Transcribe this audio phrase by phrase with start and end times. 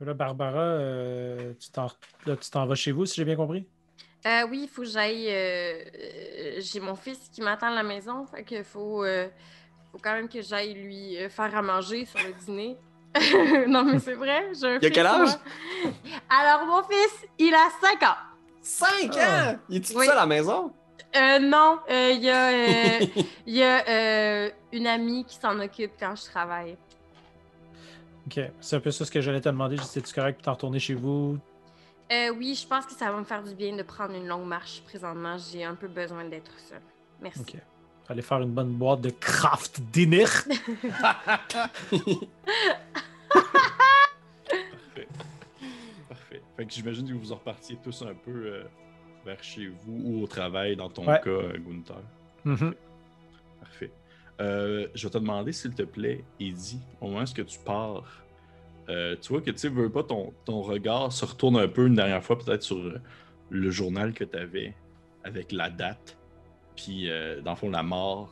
[0.00, 1.88] Là, Barbara, euh, tu t'en
[2.24, 3.66] là, tu t'en vas chez vous, si j'ai bien compris?
[4.26, 5.26] Euh, oui, il faut que j'aille.
[5.28, 8.24] euh, euh, J'ai mon fils qui m'attend à la maison.
[8.26, 9.28] Fait qu'il faut, euh,
[9.90, 12.76] faut quand même que j'aille lui faire à manger sur le dîner.
[13.68, 14.52] non, mais c'est vrai.
[14.54, 15.18] j'ai un Il a fils, quel âge?
[15.30, 15.92] moi.
[16.30, 18.16] Alors, mon fils, il a 5 ans.
[18.62, 19.52] 5 Ah.
[19.54, 19.58] ans!
[19.68, 20.06] Il est tout Oui.
[20.06, 20.72] seul à la maison?
[21.16, 23.06] Euh, non, euh, il y a, euh,
[23.46, 26.76] il y a euh, une amie qui s'en occupe quand je travaille.
[28.28, 29.78] Ok, c'est un peu ça ce que j'allais te demander.
[29.78, 31.38] C'est-tu correct pour t'en retourner chez vous?
[32.12, 34.46] Euh, oui, je pense que ça va me faire du bien de prendre une longue
[34.46, 35.36] marche présentement.
[35.38, 36.82] J'ai un peu besoin d'être seule.
[37.22, 37.40] Merci.
[37.40, 37.56] Ok.
[38.10, 40.24] Aller faire une bonne boîte de craft dinner?
[44.60, 45.08] Parfait.
[46.08, 46.42] Parfait.
[46.56, 48.64] Fait que j'imagine que vous en repartiez tous un peu euh,
[49.24, 51.20] vers chez vous ou au travail, dans ton Ouais.
[51.22, 51.96] cas, euh, Gunther.
[52.44, 52.56] Mhm.
[52.56, 52.76] Parfait.
[54.40, 58.22] Euh, je vais te demander, s'il te plaît, Eddie, au moment où tu pars,
[58.88, 61.96] euh, tu vois que tu veux pas, ton, ton regard se retourne un peu une
[61.96, 62.78] dernière fois, peut-être sur
[63.50, 64.74] le journal que tu avais
[65.24, 66.16] avec la date,
[66.76, 68.30] puis euh, dans le fond, la mort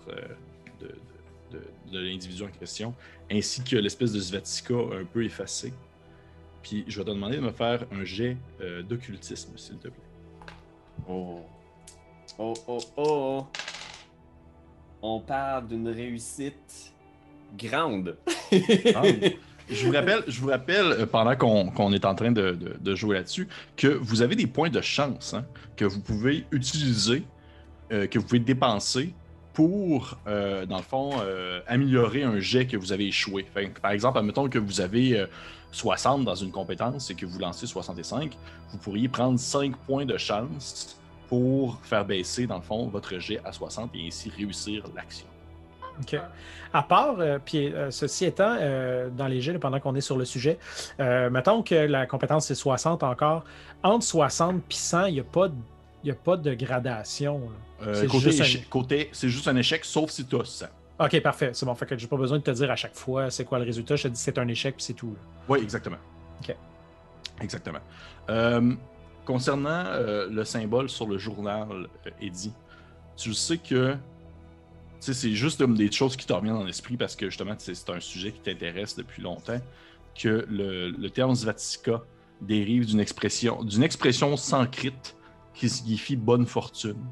[0.81, 1.61] de, de-
[1.93, 2.95] de- l'individu en question,
[3.31, 5.73] ainsi que l'espèce de Svatika un peu effacée.
[6.63, 8.37] Puis je vais te demander de me faire un jet
[8.89, 10.55] d'occultisme, s'il te plaît.
[11.09, 11.41] Oh.
[12.39, 13.47] Oh, oh, oh.
[15.09, 16.93] On parle d'une réussite
[17.57, 18.17] grande.
[19.69, 22.95] Je vous rappelle, je vous rappelle euh, pendant qu'on est en train de, de- de
[22.95, 25.45] jouer là-dessus, que vous avez des points de chance hein,
[25.77, 27.25] que vous pouvez utiliser,
[27.93, 29.13] euh, que vous pouvez dépenser
[29.55, 33.45] pour, euh, dans le fond, euh, améliorer un jet que vous avez échoué.
[33.55, 35.27] Fait que, par exemple, admettons que vous avez euh,
[35.73, 38.37] 60 dans une compétence et que vous lancez 65,
[38.71, 40.97] vous pourriez prendre 5 points de chance
[41.29, 45.27] pour faire baisser, dans le fond, votre jet à 60 et ainsi réussir l'action.
[46.01, 46.21] OK.
[46.75, 50.19] À part, euh, puis euh, ceci étant, euh, dans les là, pendant qu'on est sur
[50.19, 50.59] le sujet,
[50.99, 53.45] mettons que la compétence c'est 60 encore.
[53.83, 55.55] Entre 60 et 100, il n'y a, pas de-
[56.05, 57.41] y a pas de gradation.
[57.95, 60.67] C'est côté juste un- juste un échec, sauf si tu as 100.
[60.99, 61.51] OK, parfait.
[61.53, 61.75] C'est bon.
[61.75, 63.97] Fait que j'ai pas besoin de te dire à chaque fois c'est quoi le résultat.
[63.97, 65.09] Je te dis c'est un échec puis c'est tout.
[65.11, 65.21] là.
[65.49, 65.99] Oui, exactement.
[66.43, 66.55] Ok.
[67.43, 67.81] Exactement.
[69.27, 72.53] Concernant euh, le symbole sur le journal, euh, Eddie,
[73.17, 73.97] tu sais que
[75.01, 78.01] c'est juste comme des choses qui te reviennent dans l'esprit parce que justement, c'est un
[78.01, 79.61] sujet qui t'intéresse depuis longtemps,
[80.15, 82.03] que le, le terme Svatika
[82.41, 84.35] dérive d'une expression, d'une expression
[85.55, 87.03] qui signifie bonne fortune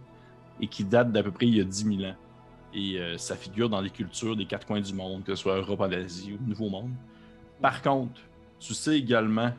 [0.60, 2.16] et qui date d'à peu près il y a 10 000 ans.
[2.74, 5.56] Et euh, ça figure dans les cultures des quatre coins du monde, que ce soit
[5.56, 6.92] Europe, Asie ou Nouveau Monde.
[7.60, 8.20] Par contre,
[8.60, 9.52] tu sais également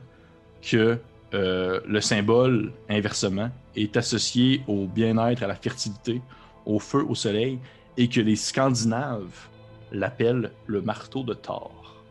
[0.62, 1.00] que
[1.36, 6.22] euh, le symbole, inversement, est associé au bien-être, à la fertilité,
[6.66, 7.60] au feu, au soleil,
[7.98, 9.48] et que les Scandinaves
[9.92, 12.04] l'appellent le marteau de Thor.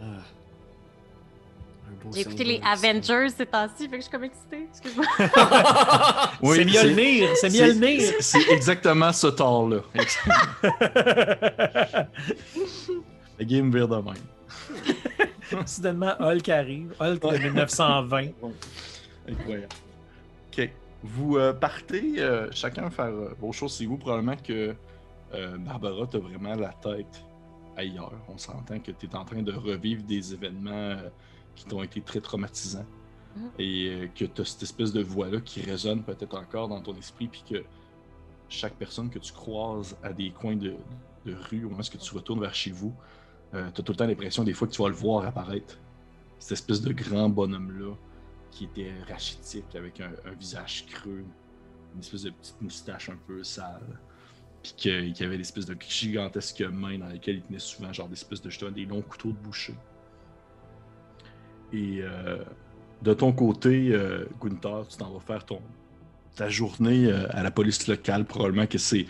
[0.00, 0.04] Ah.
[2.14, 2.60] J'ai écouté les.
[2.64, 4.68] Avengers ces temps-ci, fait que je suis comme excitée.
[4.70, 5.04] Excuse-moi.
[6.54, 7.28] c'est Mjolnir!
[7.34, 8.12] C'est c'est- Mjolnir!
[8.20, 9.78] C'est exactement ce Thor-là.
[13.38, 14.14] La game vire de même.
[15.66, 16.94] Soudainement, Hulk arrive.
[17.00, 18.28] Hulk de 1920.
[19.28, 19.68] Incroyable.
[20.52, 20.70] OK.
[21.02, 23.72] Vous euh, partez euh, chacun faire euh, vos choses.
[23.72, 24.74] C'est vous, probablement que
[25.34, 27.24] euh, Barbara, t'as vraiment la tête
[27.76, 28.12] ailleurs.
[28.28, 31.08] On s'entend que tu es en train de revivre des événements euh,
[31.54, 32.86] qui t'ont été très traumatisants.
[33.36, 33.50] Mhm.
[33.58, 37.28] Et que tu as cette espèce de voix-là qui résonne peut-être encore dans ton esprit.
[37.28, 37.64] Puis que
[38.48, 40.74] chaque personne que tu croises à des coins de,
[41.26, 42.94] de rue, au moment où tu retournes vers chez vous,
[43.52, 45.78] tu as tout le temps l'impression des fois que tu vas le voir apparaître.
[46.38, 47.94] Cette espèce de grand bonhomme-là
[48.50, 51.24] qui était rachitique avec un, visage creux,
[51.94, 53.98] une espèce de petite moustache un peu sale,
[54.62, 58.08] puis que- qui avait des espèces de gigantesques mains dans lesquelles il tenait souvent genre
[58.08, 59.74] des espèces de justement, des longs couteaux de boucher.
[61.72, 62.42] Et euh,
[63.02, 65.60] de ton côté, euh, Gunther, tu t'en vas faire ton
[66.36, 69.06] ta journée euh, à la police locale, probablement que c'est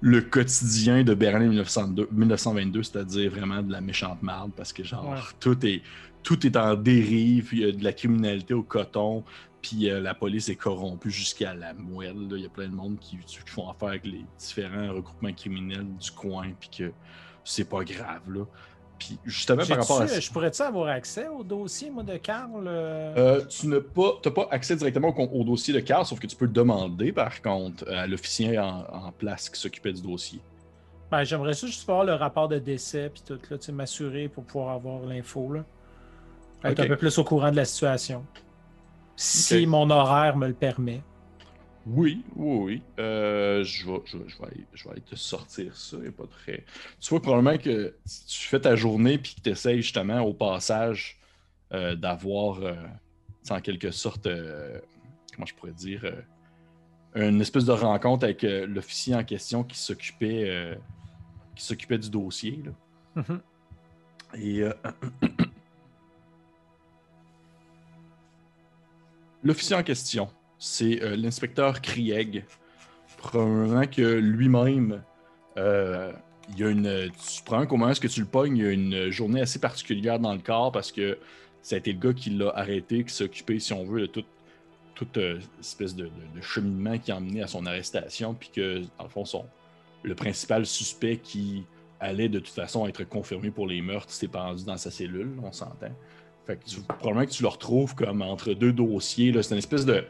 [0.00, 5.08] le quotidien de Berlin 1902 1922, c'est-à-dire vraiment de la méchante merde, parce que genre
[5.08, 5.18] Ouais.
[5.40, 5.82] tout est
[6.22, 9.22] tout est en dérive, il y a de la criminalité au coton,
[9.62, 12.28] puis euh, la police est corrompue jusqu'à la moelle.
[12.28, 12.36] là.
[12.36, 15.86] Il y a plein de monde qui, qui font affaire avec les différents regroupements criminels
[16.00, 16.92] du coin, puis que
[17.44, 18.22] c'est pas grave.
[18.28, 18.44] Là.
[18.98, 22.66] Puis justement, par rapport à ça, Je pourrais-tu avoir accès au dossier, moi, de Carl?
[22.66, 23.14] euh?
[23.16, 26.26] euh, tu n'as pas, t'as pas accès directement au, au dossier de Carl, sauf que
[26.26, 30.40] tu peux demander, par contre, à l'officier en, en place qui s'occupait du dossier.
[31.10, 34.74] Ben, J'aimerais ça juste avoir le rapport de décès puis tout, là, m'assurer pour pouvoir
[34.74, 35.52] avoir l'info.
[35.52, 35.64] là.
[36.64, 38.24] Être un peu plus au courant de la situation.
[39.14, 41.02] Si mon horaire me le permet.
[41.86, 42.82] Oui, oui, oui.
[42.98, 45.96] Euh, je, vais, je, vais- je vais aller, je vais aller te sortir ça.
[46.16, 46.64] pas très...
[47.00, 50.34] Tu vois probablement que si tu fais ta journée puis que tu essayes justement au
[50.34, 51.20] passage
[51.72, 52.74] euh, d'avoir, euh,
[53.50, 54.80] en quelque sorte, euh,
[55.34, 56.04] comment je pourrais dire,
[57.14, 60.76] une espèce de rencontre avec l'officier en question qui s'occupait
[61.54, 62.62] qui s'occupait du dossier.
[62.64, 62.72] là.
[63.28, 63.40] Mhm.
[64.34, 64.72] Et euh,
[69.42, 72.44] l'officier en question, c'est euh, l'inspecteur Krieg.
[73.18, 75.02] Probablement que lui-même,
[75.56, 76.12] euh,
[76.50, 77.10] il y a une.
[77.10, 80.18] Tu prends comment est-ce que tu le pognes, il y a une journée assez particulière
[80.18, 81.18] dans le corps parce que
[81.62, 84.06] ça a été le gars qui l'a arrêté, qui s'est occupé, si on veut, de
[84.06, 84.26] toute
[84.96, 86.10] toute euh, espèce de,
[86.40, 89.24] cheminement qui a emmené à son arrestation, puis que, le fond,
[90.02, 91.64] le principal suspect qui
[92.00, 95.52] allait de toute façon être confirmé pour les meurtres s'est pendu dans sa cellule, on
[95.52, 95.92] s'entend.
[96.46, 99.32] Fait que probablement que tu le retrouves comme entre deux dossiers.
[99.42, 100.04] C'est une espèce de.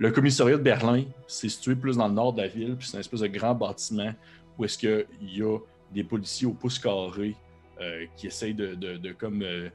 [0.00, 2.94] Le commissariat de Berlin, c'est situé plus dans le nord de la ville, puis c'est
[2.94, 4.12] une espèce de grand bâtiment
[4.56, 5.58] où est-ce qu'il y a
[5.92, 7.34] des policiers au pouce carré
[7.80, 9.68] euh, qui essayent de, comme, euh,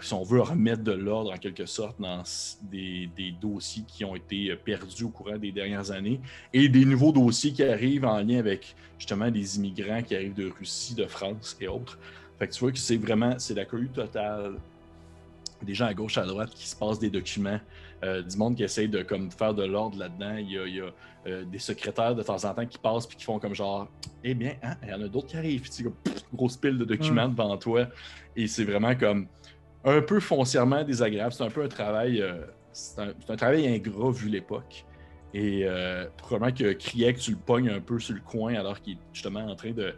[0.00, 2.24] si on veut, remettre de l'ordre en quelque sorte dans
[2.62, 6.20] des, des dossiers qui ont été euh, perdus au courant des dernières années
[6.52, 10.50] et des nouveaux dossiers qui arrivent en lien avec justement des immigrants qui arrivent de
[10.58, 12.00] Russie, de France et autres.
[12.40, 14.54] Fait que tu vois que c'est vraiment, c'est la cohue totale.
[15.62, 17.60] Des gens à gauche, à droite qui se passent des documents,
[18.04, 20.36] euh, du monde qui essaye de comme, faire de l'ordre là-dedans.
[20.36, 20.90] Il y a, il y a,
[21.26, 23.88] euh, des secrétaires de temps en temps qui passent puis qui font comme genre,
[24.22, 25.62] eh bien, hein, il y en a d'autres qui arrivent.
[25.62, 27.88] Puis pff, grosse pile de documents devant toi.
[28.36, 29.26] Et c'est vraiment comme
[29.84, 31.32] un peu foncièrement désagréable.
[31.32, 34.84] C'est un peu un travail, euh, c'est un, un travail ingrat vu l'époque.
[35.34, 35.66] Et
[36.16, 39.40] probablement que Krieg, tu le pognes un peu sur le coin alors qu'il est justement
[39.40, 39.92] en train de,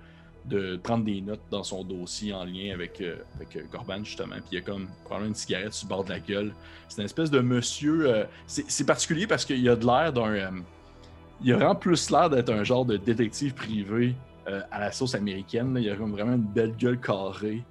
[0.46, 4.36] de prendre des notes dans son dossier en lien avec, euh, avec euh, Gorban, justement.
[4.36, 6.52] Puis il y a comme probablement une cigarette sur le bord de la gueule.
[6.88, 8.08] C'est une espèce de monsieur.
[8.10, 10.62] euh, c'est particulier parce qu'il a de l'air d'un.
[11.42, 14.14] il a vraiment plus l'air d'être un genre de détective privé
[14.72, 15.74] à la sauce américaine.
[15.74, 15.80] là.
[15.80, 17.62] Il a comme vraiment une belle gueule carrée,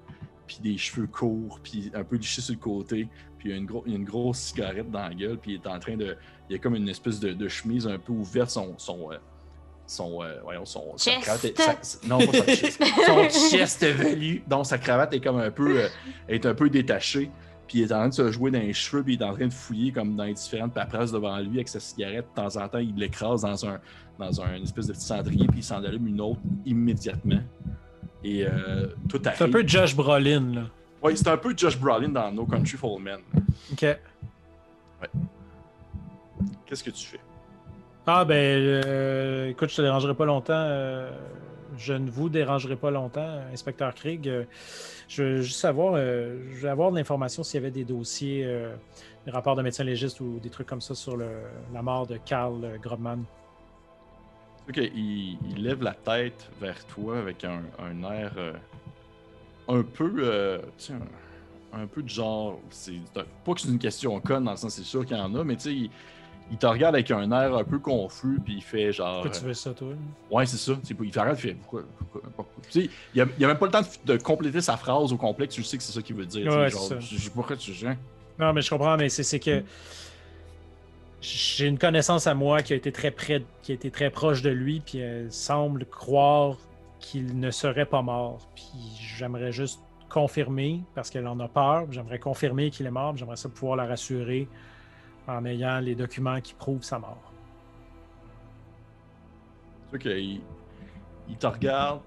[0.48, 3.08] puis des cheveux courts, puis un peu liché sur le côté.
[3.38, 5.80] Puis il a une, a une grosse cigarette dans la gueule, puis il est en
[5.80, 6.16] train de.
[6.50, 8.76] Il a comme une espèce de, de chemise un peu ouverte, son.
[8.78, 9.10] son
[9.90, 11.24] son, euh, voyons, son, sa Chest.
[11.24, 12.84] cravate est- sa- non, pas son chest.
[13.08, 14.44] Son chest velu.
[14.48, 15.88] Donc, sa cravate est comme un peu, euh,
[16.28, 17.30] est un peu détachée.
[17.68, 19.34] Puis il est en train de se jouer dans les cheveux, puis il est en
[19.34, 22.26] train de fouiller comme dans les différentes paperasses devant lui avec sa cigarette.
[22.36, 23.80] De temps en temps, il l'écrase dans un,
[24.18, 27.42] dans un espèce de petit cendrier, puis il s'en allume une autre immédiatement.
[28.24, 29.38] Et euh, tout arrive.
[29.38, 30.62] C'est un peu Josh Brolin, là.
[31.04, 33.20] Oui, c'est un peu Josh Brolin dans No Country for Old Men.
[33.72, 33.86] OK.
[36.66, 37.20] Qu'est-ce que tu fais?
[38.12, 40.54] Ah, ben, euh, écoute, je te dérangerai pas longtemps.
[40.56, 41.12] euh,
[41.78, 44.28] je ne vous dérangerai pas longtemps, inspecteur Krieg.
[44.28, 44.46] Euh,
[45.08, 48.44] je veux juste savoir, je veux avoir de l'information s'il y avait des dossiers,
[49.26, 52.80] des rapports de médecins légistes ou des trucs comme ça sur la mort de Karl
[52.82, 53.20] Grobman.
[54.68, 57.62] Ok, il, lève la tête vers toi avec un,
[58.12, 58.34] air
[59.68, 60.94] un peu, sais,
[61.74, 62.60] un, peu de genre,
[63.46, 65.44] pas que c'est une question conne dans le sens c'est sûr qu'il y en a,
[65.44, 65.90] mais tu sais,
[66.52, 69.46] il, te regarde avec un air un peu confus puis il fait genre, Pourquoi tu
[69.46, 69.90] veux ça, toi?
[69.90, 72.64] euh, ouais c'est ça, il te regarde il fait pourquoi, pourquoi, pourquoi?
[72.70, 75.12] Tu sais, il a, il a même pas le temps de, de compléter sa phrase
[75.12, 77.18] au complet, que tu sais que c'est ça qu'il veut dire, Ouais, genre, c'est ça.
[77.18, 77.98] je- pourquoi tu hein?
[78.38, 79.64] Non, mais je comprends, mais c'est c'est que
[81.22, 84.42] j'ai une connaissance à moi qui a été très près, qui a été très proche
[84.42, 86.58] de lui, puis elle semble croire
[87.00, 88.40] qu'il ne serait pas mort.
[88.56, 89.80] Puis j'aimerais juste
[90.10, 93.76] confirmer, parce qu'elle en a peur, j'aimerais confirmer qu'il est mort, puis j'aimerais ça pouvoir
[93.76, 94.48] la rassurer
[95.30, 97.32] en ayant les documents qui prouvent sa mort.
[99.94, 100.42] Ok, il,
[101.28, 102.02] il te regarde.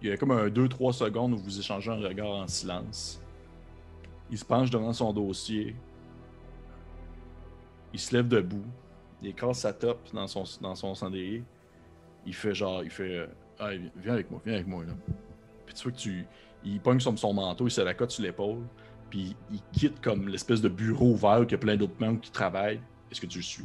[0.00, 3.20] Il y a comme un 2-3 secondes où vous échangez un regard en silence.
[4.30, 5.74] Il se penche devant son dossier.
[7.92, 8.64] Il se lève debout.
[9.22, 11.42] Il écrase sa top dans son, dans son cendrier.
[12.26, 13.26] Il fait genre, il fait
[13.60, 14.92] euh, viens- avec moi, viens avec moi là.
[15.66, 16.26] Puis tu vois que tu.
[16.64, 18.62] Il pogne sur son manteau, il se la cote sur l'épaule.
[19.10, 22.20] Puis il quitte comme l'espèce de bureau ouvert où il y a plein d'autres membres
[22.20, 22.80] qui travaillent.
[23.10, 23.62] Est-ce que tu le suis?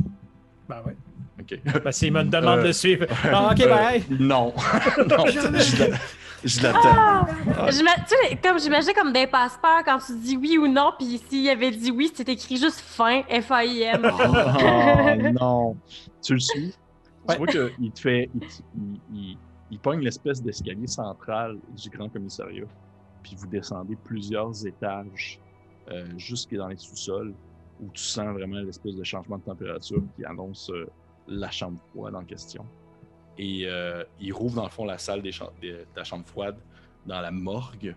[0.69, 0.95] Ben ouais.
[1.39, 1.59] Ok.
[1.83, 3.05] Ben, s'il me demande Euh, de suivre.
[3.25, 4.03] Ah, ok, Euh, bye!
[4.19, 4.53] Non.
[5.09, 5.97] non, je l'a-
[6.45, 6.79] je l'attends.
[6.85, 7.25] Ah!
[7.69, 11.50] Tu sais, comme j'imagine comme des passeports quand tu dis oui ou non, puis s'il
[11.50, 14.09] avait dit oui, c'était écrit juste fin, F-A-I-M.
[14.13, 15.75] Oh non.
[16.21, 16.73] Tu le suis?
[17.27, 17.35] Ouais.
[17.35, 18.29] Tu vois qu'il te fait.
[18.35, 18.41] Il,
[18.77, 19.38] il, il-
[19.71, 22.65] il pogne l'espèce d'escalier central du grand commissariat.
[23.24, 25.39] Puis vous descendez plusieurs étages
[25.89, 27.34] euh, jusque dans les sous-sols
[27.80, 30.88] où tu sens vraiment l'espèce de changement de température qui annonce euh,
[31.27, 32.65] la chambre froide en question.
[33.38, 36.58] Et euh, il rouvre dans le fond la salle des de, la chambre froide
[37.06, 37.96] dans la morgue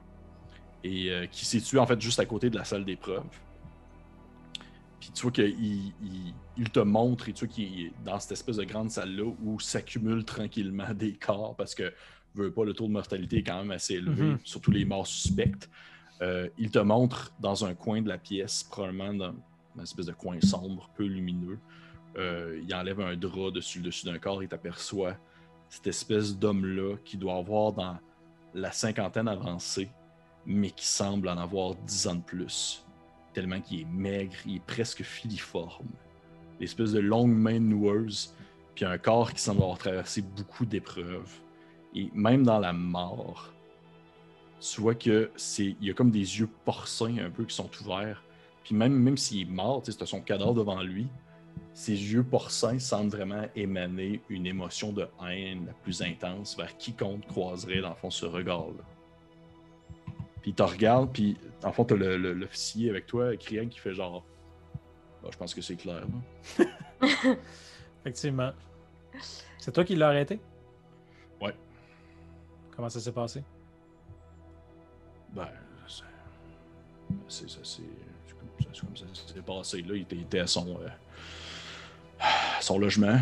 [0.82, 3.24] et euh, qui est située en fait juste à côté de la salle d'épreuve.
[4.98, 8.32] Puis tu vois qu'il il, il te montre et tu vois qu'il est dans cette
[8.32, 11.92] espèce de grande salle-là où s'accumulent tranquillement des corps parce que
[12.36, 14.38] veut pas, le taux de mortalité est quand même assez élevé, Mhm.
[14.44, 15.68] surtout les morts suspectes.
[16.22, 19.34] Euh, il te montre dans un coin de la pièce, probablement dans
[19.76, 21.58] une espèce de coin sombre, peu lumineux.
[22.16, 25.16] Euh, il enlève un drap dessus le dessus d'un corps et t'aperçoit
[25.68, 27.98] cette espèce d'homme-là qui doit avoir dans
[28.54, 29.90] la cinquantaine avancée,
[30.46, 32.82] mais qui semble en avoir dix ans de plus.
[33.34, 35.88] Tellement qu'il est maigre, il est presque filiforme.
[36.58, 38.34] L'espèce de longue main noueuse,
[38.74, 41.28] puis un corps qui semble avoir traversé beaucoup d'épreuves.
[41.96, 43.52] Et même dans la mort,
[44.60, 45.76] tu vois que c'est.
[45.80, 48.22] Il y a comme des yeux porcins un peu qui sont ouverts.
[48.62, 51.06] Puis même, même s'il est mort, tu c'est son cadavre devant lui,
[51.72, 57.26] ses yeux porcins semblent vraiment émaner une émotion de haine la plus intense vers quiconque
[57.26, 58.82] croiserait, dans le fond, ce regard-là.
[60.42, 64.24] Puis il te regarde, puis le fond, t'as l'officier avec toi, criant, qui fait genre.
[65.22, 66.04] Bah, je pense que c'est clair.
[68.00, 68.52] Effectivement.
[69.58, 70.40] C'est toi qui l'as arrêté?
[72.76, 73.42] Comment ça s'est passé?
[75.34, 75.48] Ben,
[75.88, 77.48] c'est.
[77.48, 77.58] Ça,
[78.80, 79.04] comme ça-
[79.34, 79.82] s'est passé.
[79.82, 80.68] Là, il était, à son.
[80.80, 80.88] euh,
[82.60, 83.18] son logement.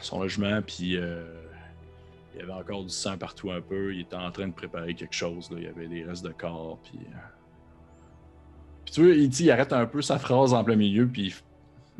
[0.00, 0.96] Son logement, puis.
[0.96, 1.24] euh,
[2.34, 3.94] il y avait encore du sang partout un peu.
[3.94, 5.50] Il était en train de préparer quelque chose.
[5.50, 5.56] Là.
[5.58, 6.98] Il y avait des restes de corps, puis.
[7.00, 7.16] euh,
[8.84, 11.34] tu vois, il, dit, il arrête un peu sa phrase en plein milieu, puis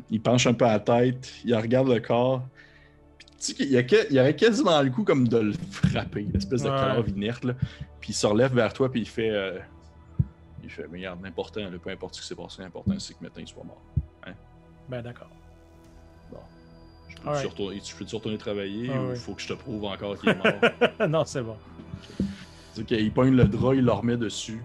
[0.09, 2.43] il penche un peu la tête, il regarde le corps.
[3.39, 5.53] Tu sais qu'il y, a que- il y aurait quasiment le coup comme de le
[5.71, 6.75] frapper, l'espèce de Ouais.
[6.75, 7.45] cadavre inerte.
[7.45, 7.53] Là.
[8.01, 9.29] Puis il se relève vers toi, puis il fait.
[9.29, 9.57] euh,
[10.63, 13.41] il fait, mais regarde, l'important, peu importe ce qui s'est passé, l'important c'est que maintenant
[13.41, 13.81] il soit mort.
[14.89, 15.29] Ben d'accord.
[17.09, 17.49] Je peux-tu Alright.
[17.49, 19.15] retourner, je peux-tu retourner travailler Ah ou ouais.
[19.15, 21.07] faut que je te prouve encore qu'il est mort?
[21.09, 21.55] non, c'est bon.
[22.73, 24.61] C'est qu'il pogne le drap, il le remet dessus.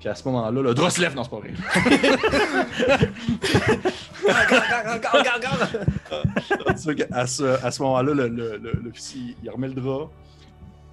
[0.00, 1.52] Puis à ce moment-là, le drap se lève, non, c'est pas vrai.
[6.94, 10.10] Qu'à ce, à ce moment-là, le- le- le- l'officier, il remet le drap.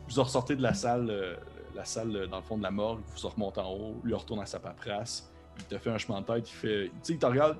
[0.07, 1.35] Vous en ressortez de la salle, euh,
[1.75, 4.13] la salle euh, dans le fond de la morgue, vous en remontez en haut, lui
[4.13, 5.29] retourne à sa paperasse.
[5.59, 6.85] Il te fait un chemin de tête, il fait.
[6.85, 7.57] Tu sais, il te regarde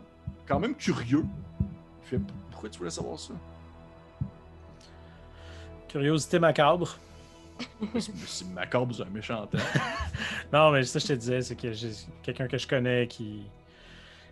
[0.48, 1.24] quand même curieux.
[1.62, 2.20] Il fait
[2.52, 3.34] Pourquoi tu voulais savoir ça?
[5.88, 6.98] Curiosité macabre.
[8.00, 9.58] C'est macabre, un méchant temps.
[10.54, 11.92] Non, mais ça, je te disais, c'est que j'ai
[12.24, 13.44] quelqu'un que je connais qui,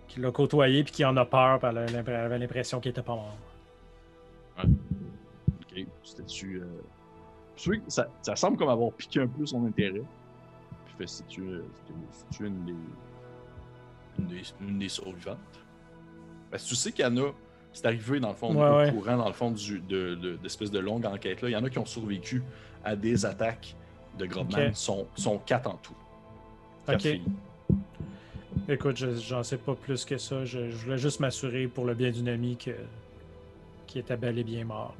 [0.07, 1.77] qui l'a côtoyé puis qui en a peur, puis elle
[2.15, 3.38] avait l'impression qu'il était pas mort.
[4.63, 6.57] Ok, c'était-tu.
[6.62, 6.65] Euh...
[7.55, 10.01] tu sais, Ça, ça semble comme avoir piqué un peu son intérêt.
[10.86, 11.62] Puis fait, euh, c'est-tu-
[12.12, 12.74] c'est-tu une des.
[14.19, 15.38] Une des, une des survivantes?
[16.51, 17.31] Parce que tu sais qu'il y en a.
[17.71, 18.91] C'est arrivé dans le fond, Ouais, au ouais.
[18.91, 21.50] courant, dans le fond, du, de, de- d'espèce de longue enquête là.
[21.50, 22.41] Il y en a qui ont survécu
[22.83, 23.75] à des attaques
[24.17, 24.67] de Grobman.
[24.69, 24.75] Ok.
[24.75, 25.95] Sont, sont quatre en tout.
[26.86, 27.01] Quatre Ok.
[27.12, 27.24] filles.
[28.67, 30.45] Écoute, je- j'en sais pas plus que ça.
[30.45, 32.71] Je, je voulais juste m'assurer pour le bien d'une amie que
[33.88, 34.95] qui était bel et bien mort.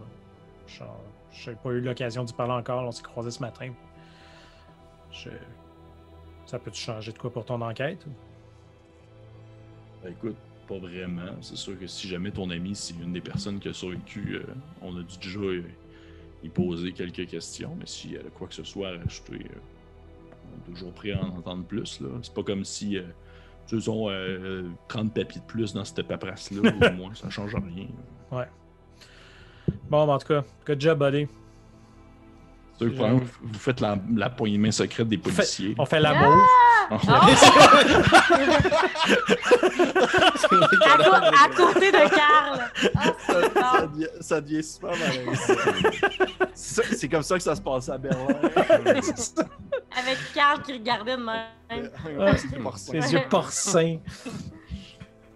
[0.67, 1.00] Genre,
[1.31, 2.83] j'ai pas eu l'occasion d'y parler encore.
[2.83, 3.71] On s'est croisés ce matin.
[5.12, 5.29] Je...
[6.48, 8.03] Ça peut-tu changer de quoi pour ton enquête?
[10.03, 10.36] Ben, écoute,
[10.67, 11.33] pas vraiment.
[11.41, 14.43] C'est sûr que si jamais ton ami, c'est une des personnes qui a survécu, euh,
[14.81, 15.63] on a dû déjà euh,
[16.43, 17.75] y poser quelques questions.
[17.77, 19.60] Mais si elle a quoi que ce soit à rajouter, euh,
[20.53, 22.00] on est toujours prêt à en entendre plus.
[22.01, 22.10] Là.
[22.22, 22.98] C'est pas comme si
[23.67, 27.88] tu ont euh, 30 papiers de plus dans cette paperasse-là, au moins, ça change rien.
[29.89, 31.27] Bon, ben, en tout cas, good job, buddy.
[32.79, 32.91] Sûr
[33.41, 35.75] vous faites la, la poignée de main secrète des policiers.
[35.77, 36.48] On fait l'amour.
[36.91, 37.27] Ah!
[40.81, 42.59] À, co- à côté de Carl.
[42.95, 43.13] Ah,
[43.79, 45.53] ça, devient, ça devient super malaisant.
[46.53, 48.25] C'est comme ça que ça se passait à Berlin.
[48.48, 51.89] Avec Carl qui regardait de même.
[52.17, 52.31] Ouais.
[53.12, 53.98] Yeux porcins.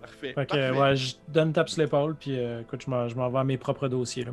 [0.01, 0.33] Parfait.
[0.33, 0.71] Fait que, parfait.
[0.71, 3.57] ouais, je donne une tape sur l'épaule, puis euh, écoute, je m'en vais à mes
[3.57, 4.25] propres dossiers.
[4.25, 4.31] Là.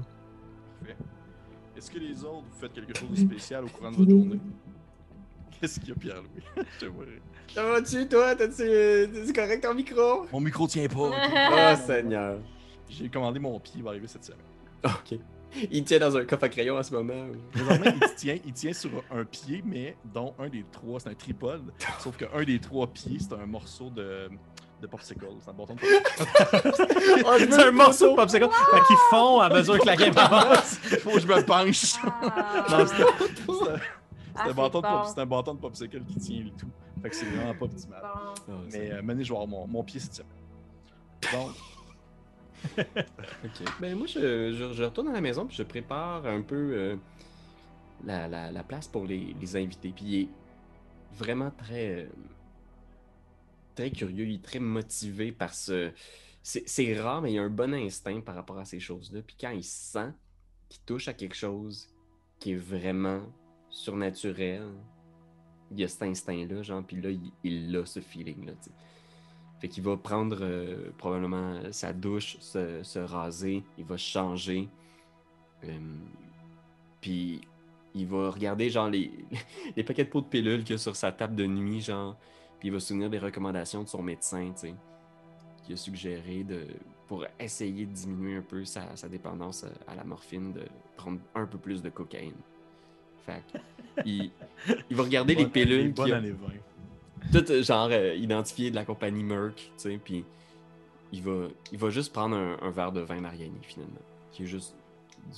[1.81, 4.39] Est-ce que les autres, vous faites quelque chose de spécial au courant de votre journée?
[5.59, 6.43] Qu'est-ce qu'il y a, Pierre-Louis?
[6.75, 7.07] Je te vois.
[7.55, 8.37] Ça va-tu, toi?
[8.37, 10.27] T'as-tu c'est correct ton micro?
[10.31, 11.11] Mon micro tient pas.
[11.75, 12.39] Oh, Seigneur.
[12.87, 14.43] J'ai commandé mon pied, il va arriver cette semaine.
[14.85, 15.19] Ok.
[15.71, 17.29] Il tient dans un coffre à crayon en ce moment.
[17.55, 21.73] il tient, il tient sur un pied, mais dont un des trois, c'est un tripode.
[21.99, 24.29] Sauf qu'un des trois pieds, c'est un morceau de,
[24.81, 25.27] de popsicle.
[25.41, 27.23] C'est un bâton de popsicle.
[27.27, 28.49] Oh, C'est un morceau de popsicle.
[28.71, 30.79] Fait qu'ils font à mesure que la game avance.
[30.91, 31.95] Il faut que je me penche.
[32.05, 32.67] Ah.
[32.71, 33.79] Non, un-
[34.37, 35.05] Ah, un, bâton de bon.
[35.05, 36.69] c'est un bâton de popsicle qui tient le tout.
[37.03, 38.01] Fait que c'est vraiment pas optimal.
[38.03, 38.33] Bon.
[38.49, 40.31] Oh, Mais euh, maintenant, je vais avoir mon, mon pied cette semaine.
[41.33, 41.51] Donc,
[43.45, 43.67] Ok.
[43.81, 46.97] Ben moi, je, je- je retourne à la maison puis je prépare un peu euh,
[48.05, 49.93] la, la- la place pour les, les invités.
[49.95, 50.29] Puis il est
[51.19, 52.07] vraiment très, euh,
[53.81, 55.91] très curieux, il est très motivé par ce...
[56.43, 59.21] C'est rare, mais il a un bon instinct par rapport à ces choses-là.
[59.23, 60.11] Puis quand il sent
[60.69, 61.89] qu'il touche à quelque chose
[62.39, 63.21] qui est vraiment
[63.69, 64.63] surnaturel,
[65.71, 67.11] il a cet instinct-là, genre, puis là,
[67.45, 68.53] il, a ce feeling-là.
[69.61, 74.69] Fait qu'il va prendre euh, probablement sa douche, se, se raser, il va changer.
[75.65, 75.79] Euh,
[77.01, 77.43] puis
[77.95, 79.11] il va regarder genre les,
[79.77, 82.19] les paquets de pots de pilules qu'il y a sur sa table de nuit, genre.
[82.61, 84.75] Puis il va se souvenir des recommandations de son médecin, tu sais,
[85.65, 86.67] qui a suggéré de,
[87.09, 90.63] pour essayer de diminuer un peu sa, sa dépendance à la morphine, de
[90.97, 92.35] prendre un peu plus de cocaïne.
[93.25, 93.43] Fait
[94.05, 94.31] il,
[94.91, 96.49] il va regarder les Bonne pilules Bonne a- année 20.
[97.33, 100.25] tout euh, genre euh, identifié de la compagnie Merck, tu sais, puis
[101.13, 104.01] il va, il va juste prendre un, un verre de vin Mariani finalement,
[104.33, 104.75] qui est juste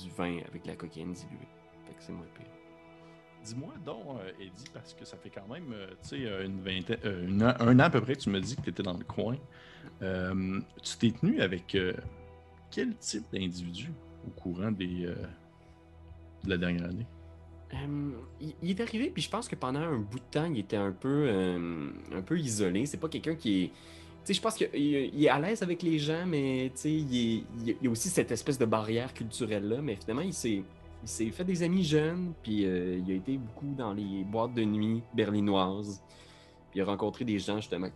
[0.01, 1.47] du vin avec de la cocaïne diluée.
[1.87, 2.45] Fait que c'est moins pire.
[3.43, 7.43] Dis-moi donc, euh, Eddie, parce que ça fait quand même, euh, euh, une vingtaine, une
[7.43, 9.35] un an à peu près que tu me dis que tu étais dans le coin.
[9.99, 11.77] Tu t'es tenu avec
[12.71, 13.91] quel type d'individu
[14.25, 15.05] au courant des,
[16.43, 17.05] de la dernière année?
[18.61, 20.91] Il, est arrivé, puis je pense que pendant un bout de temps, il était un
[20.91, 21.29] peu,
[22.13, 22.85] un peu isolé.
[22.85, 23.67] C'est pas quelqu'un qui est.
[23.67, 27.43] Tu sais, je pense qu'il il est à l'aise avec les gens, mais il
[27.81, 29.81] y a aussi cette espèce de barrière culturelle-là.
[29.81, 30.63] Mais finalement, il s'est,
[31.03, 34.53] il s'est fait des amis jeunes, puis euh, il a été beaucoup dans les boîtes
[34.53, 36.01] de nuit berlinoises.
[36.71, 37.89] Puis il a rencontré des gens, justement,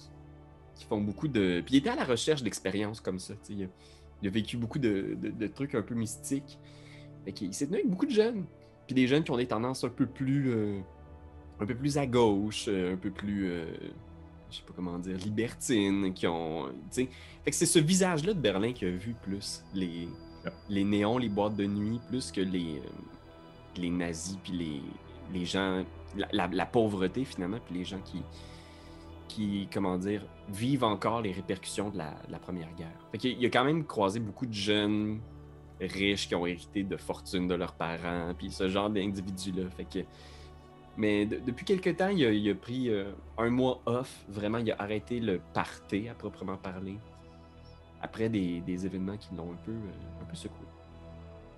[0.75, 1.61] qui, font beaucoup de.
[1.65, 3.33] Puis il était à la recherche d'expériences comme ça.
[3.49, 3.67] Il a,
[4.21, 5.17] il a vécu beaucoup de,
[5.55, 6.59] trucs un peu mystiques.
[7.25, 8.45] Fait qu'il s'est tenu avec beaucoup de jeunes.
[8.85, 10.79] Puis des jeunes qui ont des tendances un peu plus, euh,
[11.59, 13.65] un peu plus à gauche, euh, un peu plus, euh,
[14.49, 16.67] je sais pas comment dire, libertines, qui ont.
[16.91, 17.07] Fait
[17.45, 20.07] que c'est ce visage-là de Berlin qui a vu plus les,
[20.69, 22.89] Les néons, les boîtes de nuit, plus que les, euh,
[23.77, 24.81] les nazis, puis les,
[25.33, 25.83] les gens,
[26.31, 28.21] la, pauvreté finalement, puis les gens qui,
[29.27, 32.97] qui, comment dire, vivent encore les répercussions de la, Première Guerre.
[33.11, 35.19] Fait qu'il il a quand même croisé beaucoup de jeunes
[35.81, 39.69] riches qui ont hérité de fortune de leurs parents, puis ce genre d'individus-là.
[39.75, 39.99] Fait que...
[40.95, 44.25] Mais de- depuis quelque temps, il a, il a pris euh, un mois off.
[44.29, 46.97] Vraiment, il a arrêté le party à proprement parler.
[48.01, 50.65] Après des, des événements qui l'ont un peu, euh, un peu secoué.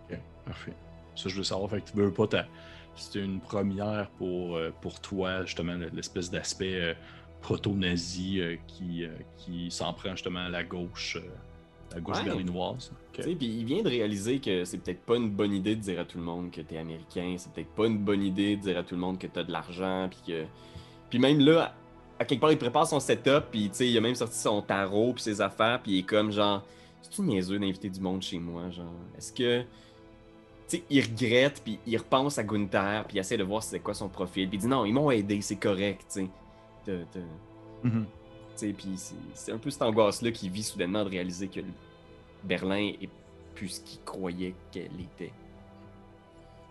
[0.10, 0.73] Ok, parfait.
[1.15, 1.69] Ça, je veux savoir.
[1.69, 2.45] Fait que tu veux pas ta...
[2.95, 6.93] C'était une première pour, euh, pour toi, justement, le- l'espèce d'aspect euh,
[7.41, 9.06] proto-nazi qui,
[9.38, 11.17] qui s'en prend justement à la gauche,
[11.93, 12.25] la gauche Ouais.
[12.25, 12.91] berlinoise.
[12.91, 12.97] Ok.
[13.17, 15.82] Tu sais, Puis il vient de réaliser que c'est peut-être pas une bonne idée de
[15.82, 17.36] dire à tout le monde que t'es américain.
[17.38, 19.52] C'est peut-être pas une bonne idée de dire à tout le monde que t'as de
[19.52, 20.10] l'argent.
[20.10, 20.45] Puis que.
[21.10, 21.73] Puis même là,
[22.19, 23.45] à quelque part, il prépare son setup.
[23.51, 25.13] Puis il a même sorti son tarot.
[25.13, 25.82] Puis ses affaires.
[25.82, 26.63] Puis il est comme genre.
[27.01, 28.69] C'est-tu niaiseux d'inviter du monde chez moi?
[28.69, 28.86] Genre,
[29.17, 29.62] est-ce que.
[29.62, 31.62] Tu sais, il regrette.
[31.63, 33.05] Puis il repense à Gunther.
[33.08, 34.47] Puis il essaie de voir c'est quoi son profil.
[34.49, 35.41] Puis il dit non, ils m'ont aidé.
[35.41, 36.05] C'est correct.
[36.13, 36.29] Tu
[36.88, 37.05] sais.
[37.84, 38.05] Mhm.
[38.55, 41.62] sais, puis c'est- c'est un peu cette angoisse-là qui vit soudainement de réaliser que
[42.43, 43.10] Berlin est
[43.55, 45.32] plus ce qu'il croyait qu'elle était.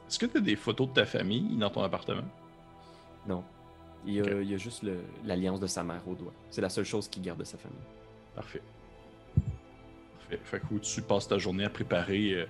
[0.09, 2.25] Est-ce que tu as des photos de ta famille dans ton appartement?
[3.27, 3.43] Non.
[4.07, 4.31] Il y a, Ok.
[4.43, 4.85] il y a juste
[5.25, 6.33] l'alliance de sa mère au doigt.
[6.51, 7.79] C'est la seule chose qu'il garde de sa famille.
[8.35, 8.63] Parfait.
[10.19, 10.41] Parfait.
[10.45, 12.47] Fait que tu passes ta journée à préparer, euh,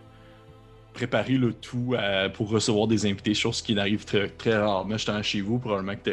[0.92, 5.22] préparer le tout à- pour recevoir des invités, chose qui n'arrive très, très rarement justement
[5.22, 5.58] chez vous.
[5.58, 6.10] Probablement que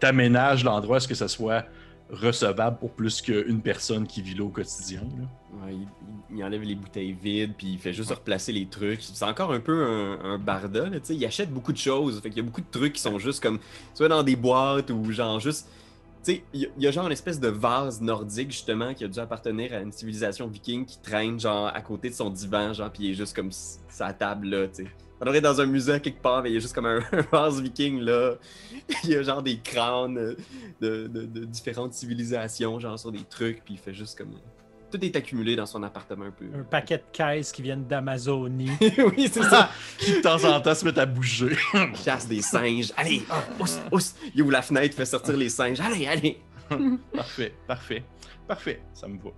[0.00, 1.64] tu aménages l'endroit à ce que ça soit
[2.10, 5.00] recevable pour plus qu'une personne qui vit là au quotidien.
[5.02, 5.64] là.
[5.66, 9.00] Ouais, il, il- il enlève les bouteilles vides, puis il fait juste replacer les trucs.
[9.02, 11.16] C'est encore un peu un, un barda, là, tu sais.
[11.16, 12.20] Il achète beaucoup de choses.
[12.20, 13.58] Fait qu'il y a beaucoup de trucs qui sont juste comme,
[13.94, 15.68] soit dans des boîtes ou genre juste.
[16.24, 18.92] Tu sais, il y, a- il y a genre une espèce de vase nordique, justement,
[18.94, 22.28] qui a dû appartenir à une civilisation viking qui traîne, genre, à côté de son
[22.30, 24.90] divan, genre, puis il est juste comme sa table, là, tu sais.
[25.20, 27.00] On aurait dans un musée à quelque part, mais il y a juste comme un,
[27.12, 28.34] un vase viking, là.
[29.04, 30.14] il y a genre des crânes
[30.80, 34.32] de, de- de différentes civilisations, genre, sur des trucs, puis il fait juste comme.
[34.90, 36.46] Tout est accumulé dans son appartement un peu.
[36.58, 38.70] Un paquet de caisses qui viennent d'Amazonie.
[38.80, 39.68] oui, c'est ça.
[39.98, 41.54] qui de temps en temps se mettent à bouger.
[42.02, 42.90] Chasse des singes.
[42.96, 43.22] Allez,
[43.60, 44.14] ousse, ousse.
[44.34, 45.78] Il ouvre la fenêtre, fait sortir les singes.
[45.80, 46.38] Allez, allez.
[47.14, 48.02] parfait, parfait,
[48.46, 49.28] parfait, ça me va.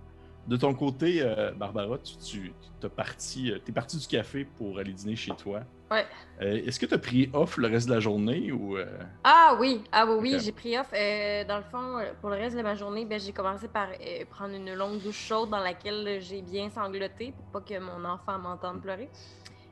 [0.47, 4.79] De ton côté, euh, Barbara, tu, tu t'es parti, euh, t'es parti du café pour
[4.79, 5.61] aller dîner chez toi.
[5.91, 6.05] Ouais.
[6.41, 8.85] Euh, Est-ce que tu as pris off le reste de la journée ou euh,
[9.23, 10.91] Ah oui, ah oui, j'ai pris off.
[10.91, 13.89] Dans le fond, pour le reste de ma journée, ben, j'ai commencé par
[14.31, 18.39] prendre une longue douche chaude dans laquelle j'ai bien sangloté pour pas que mon enfant
[18.39, 19.09] m'entende pleurer.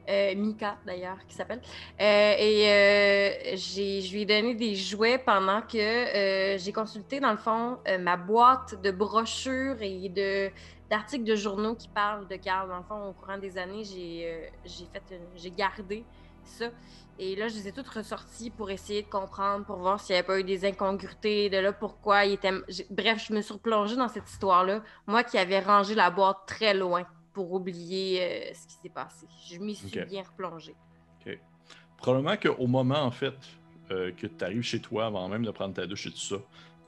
[0.10, 1.62] Euh, Mika, d'ailleurs, qui s'appelle.
[2.02, 7.38] Euh, et euh, je lui ai donné des jouets pendant que j'ai consulté, dans le
[7.38, 10.50] fond, ma boîte de brochures et de
[10.90, 12.68] d'articles de journaux qui parlent de Carl.
[12.68, 14.50] Dans le fond, au courant des années, j'ai
[14.92, 16.04] fait, j'ai gardé
[16.44, 16.66] ça.
[17.20, 20.20] Et là, je les ai toutes ressorties pour essayer de comprendre, pour voir s'il n'y
[20.20, 22.54] avait pas eu des incongruités, de là pourquoi il était.
[22.90, 24.82] Bref, je me suis replongée dans cette histoire-là.
[25.06, 27.06] Moi qui avais rangé la boîte très loin
[27.40, 29.26] pour oublier euh, ce qui s'est passé.
[29.50, 30.08] Je m'y suis Ok.
[30.10, 30.76] bien replongée.
[31.96, 33.34] probablement qu'au moment en fait
[33.92, 36.36] euh, que tu arrives chez toi, avant même de prendre ta douche et tout ça,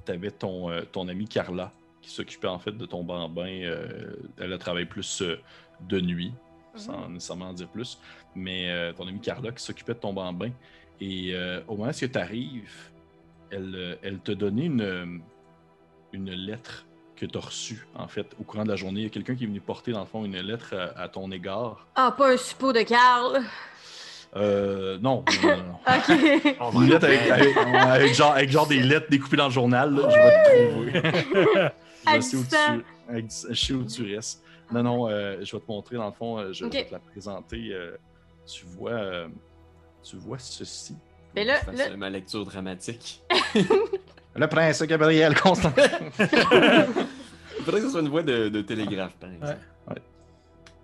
[0.06, 3.62] tu avais ton, euh, ton amie Carla qui s'occupait en fait de ton bambin.
[3.64, 5.24] euh, elle a travaillé plus
[5.88, 6.34] de nuit,
[6.76, 7.98] sans nécessairement en dire plus.
[8.36, 10.52] Mais ton amie Carla qui s'occupait de ton bambin.
[11.00, 11.34] Et
[11.68, 12.92] au moment où tu arrives,
[13.52, 15.22] elle, elle te donnait une,
[16.12, 16.86] une lettre
[17.22, 19.02] que tu as reçue, en fait, au courant de la journée.
[19.02, 21.08] Il y a quelqu'un qui est venu porter, dans le fond, une lettre à, à
[21.08, 21.86] ton égard.
[21.96, 23.42] Ah, pas un suppôt de Carl.
[24.36, 25.56] Euh, non, non.
[25.88, 26.56] Ok.
[26.60, 29.52] On Une va lettre avec, avec- avec genre, avec genre des lettres découpées dans le
[29.54, 31.72] journal, là, je vais te trouver.
[32.16, 32.56] je, sais où tu,
[33.10, 34.44] avec- je sais où tu restes.
[34.72, 37.00] Non, non, euh, je vais te montrer, dans le fond, euh, je, vais te la
[37.00, 37.70] présenter.
[37.72, 37.98] euh,
[38.52, 39.28] tu vois, euh,
[40.02, 40.96] tu vois ceci.
[41.36, 43.22] Mais là, là- euh, ma lecture dramatique.
[44.36, 45.74] Le prince Gabriel Constant.
[46.20, 49.58] Il faudrait que ce soit une voix de, de télégraphe, par exemple.
[49.88, 49.94] Ouais.
[49.96, 50.02] Ouais.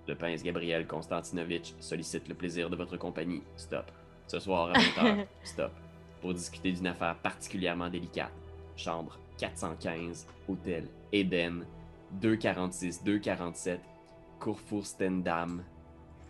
[0.07, 3.41] Le prince Gabriel Konstantinovitch sollicite le plaisir de votre compagnie.
[3.55, 3.85] Stop.
[4.27, 5.25] Ce soir à 20h.
[5.43, 5.71] Stop.
[6.21, 8.31] Pour discuter d'une affaire particulièrement délicate.
[8.75, 11.65] Chambre 415, hôtel Eden,
[12.11, 13.79] 246, 247,
[14.39, 15.63] Kurfürstendam.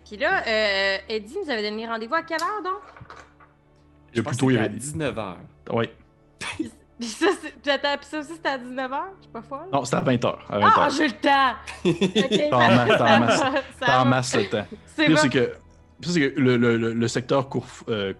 [0.07, 2.81] Puis là, euh, Eddie nous avait donné rendez-vous à quelle heure donc?
[4.17, 5.35] A pense plutôt que c'était à avait- 19h.
[5.73, 5.89] Oui.
[6.99, 8.99] Puis ça, c'est- puis attends, puis ça aussi c'était à 19h?
[9.17, 9.67] Je suis pas folle?
[9.71, 10.35] Non, c'était à 20h.
[10.49, 10.73] À 20h.
[10.77, 12.49] Ah, j'ai le temps!
[12.49, 13.39] T'en masses,
[13.79, 14.65] t'en masses le temps.
[14.95, 15.15] C'est bon.
[15.17, 15.51] c'est que,
[16.01, 18.13] puis c'est que le, le- le- le secteur Kurf, euh,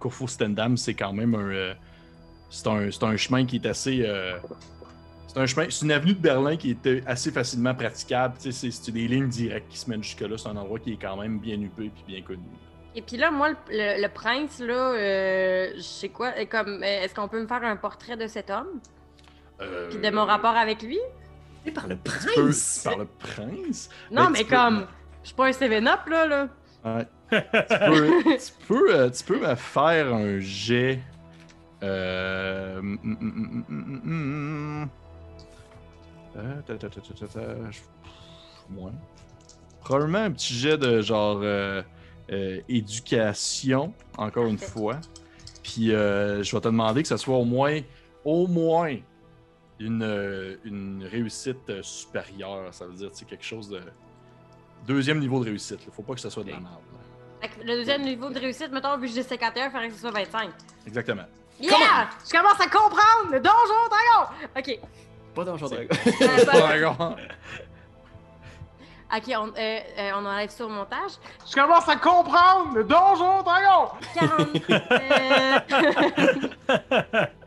[0.76, 1.74] c'est quand même un, euh,
[2.50, 4.36] c'est un, c'est un chemin qui est assez, euh,
[5.26, 8.34] c'est un chemin, c'est une avenue de Berlin qui était assez facilement praticable.
[8.40, 10.38] Tu sais, c'est, c'est des lignes directes qui se mènent jusque là.
[10.38, 12.40] C'est un endroit qui est quand même bien huppé et bien connu.
[12.98, 16.82] Et puis là, moi, le, le- le prince, là, euh, je sais quoi, euh, comme,
[16.82, 18.80] euh, est-ce qu'on peut me faire un portrait de cet homme?
[19.60, 20.98] Euh, Puis de mon rapport avec lui?
[21.64, 22.80] Et par le tu peux- prince!
[22.82, 23.88] par le prince?
[24.10, 24.86] Non, Ben, mais peux- comme,
[25.22, 26.48] je suis pas un 7-up, là, là.
[26.84, 27.06] Ouais.
[27.30, 30.98] tu, peux, tu, peux, euh, tu peux me faire un jet.
[31.84, 32.80] Euh...
[32.82, 34.88] mm, mm, mm, mm, mm, mm.
[36.36, 37.00] Euh, ta, ta, ta,
[37.70, 37.78] je-.
[39.82, 41.80] Probablement un petit jet de genre euh,
[42.30, 45.00] euh, éducation, encore une fois.
[45.62, 47.80] Puis euh, je vais te demander que ce soit au moins,
[48.24, 48.94] au moins
[49.78, 52.72] une, euh, une réussite supérieure.
[52.72, 53.80] Ça veut dire sais, quelque chose de.
[54.86, 55.80] Deuxième niveau de réussite.
[55.86, 56.80] Il faut pas que ce soit de la merde.
[57.62, 60.10] le deuxième niveau de réussite, mettons, vu que j'ai 51, il faudrait que ce soit
[60.10, 60.50] 25.
[60.86, 61.24] Exactement.
[61.60, 62.08] Yeah!
[62.24, 64.32] Je commence à comprendre le donjon dragon!
[64.56, 64.78] Ok.
[65.34, 65.88] Pas Donjon Dragon.
[66.46, 67.16] Bah- Dragon.
[69.16, 71.12] ok, on, euh, euh, on enlève ça au montage.
[71.48, 73.88] Je commence à comprendre le donjon dragon!
[74.14, 74.30] 40.
[74.70, 75.58] euh,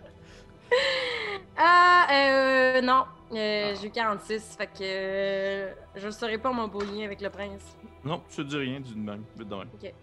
[1.57, 3.03] Ah, euh, non.
[3.33, 7.21] Euh, J'ai eu 46, fait que euh, je ne saurais pas mon beau lien avec
[7.21, 7.77] le prince.
[8.03, 9.23] Non, je te dis rien du même.
[9.37, 9.69] Vite de même.
[9.73, 9.93] Ok.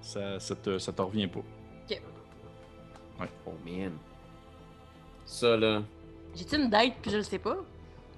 [0.00, 1.40] Ça, ça, te, ça te revient pas.
[3.46, 3.92] Oh man.
[5.24, 5.82] Ça là.
[6.34, 7.56] J'ai-tu une date puis je le sais pas?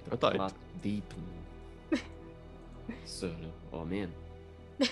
[0.09, 0.47] Peut-être.
[0.81, 1.13] Deep.
[3.05, 3.33] Ça là.
[3.71, 4.09] Oh man.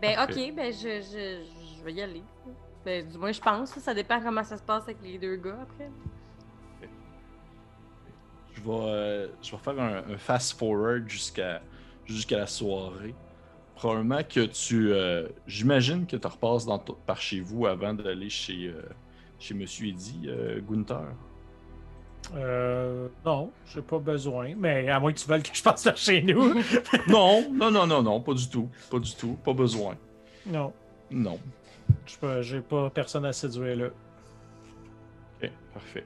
[0.00, 0.48] Ben, Parfait.
[0.50, 1.44] ok, ben, je, je,
[1.78, 2.22] je vais y aller.
[2.84, 3.70] Ben, du moins, je pense.
[3.78, 5.90] Ça dépend comment ça se passe avec les deux gars après.
[8.54, 11.62] Je vais, euh, je vais faire un, un fast-forward jusqu'à
[12.04, 13.14] jusqu'à la soirée.
[13.76, 14.92] Probablement que tu.
[14.92, 18.82] euh, J'imagine que tu repasses dans par chez vous avant d'aller chez, euh,
[19.38, 21.12] chez Monsieur Eddy, euh, Gunther.
[22.34, 25.96] Euh, non, j'ai pas besoin, mais à moins que tu veuilles que je passe vers
[25.96, 26.54] chez nous.
[27.08, 28.68] non, non, non, non, non, pas du tout.
[28.90, 29.36] Pas du tout.
[29.44, 29.96] Pas besoin.
[30.46, 30.72] non,
[31.10, 31.38] Non.
[32.40, 33.86] j'ai pas personne à séduire là.
[35.42, 36.04] Ok, parfait.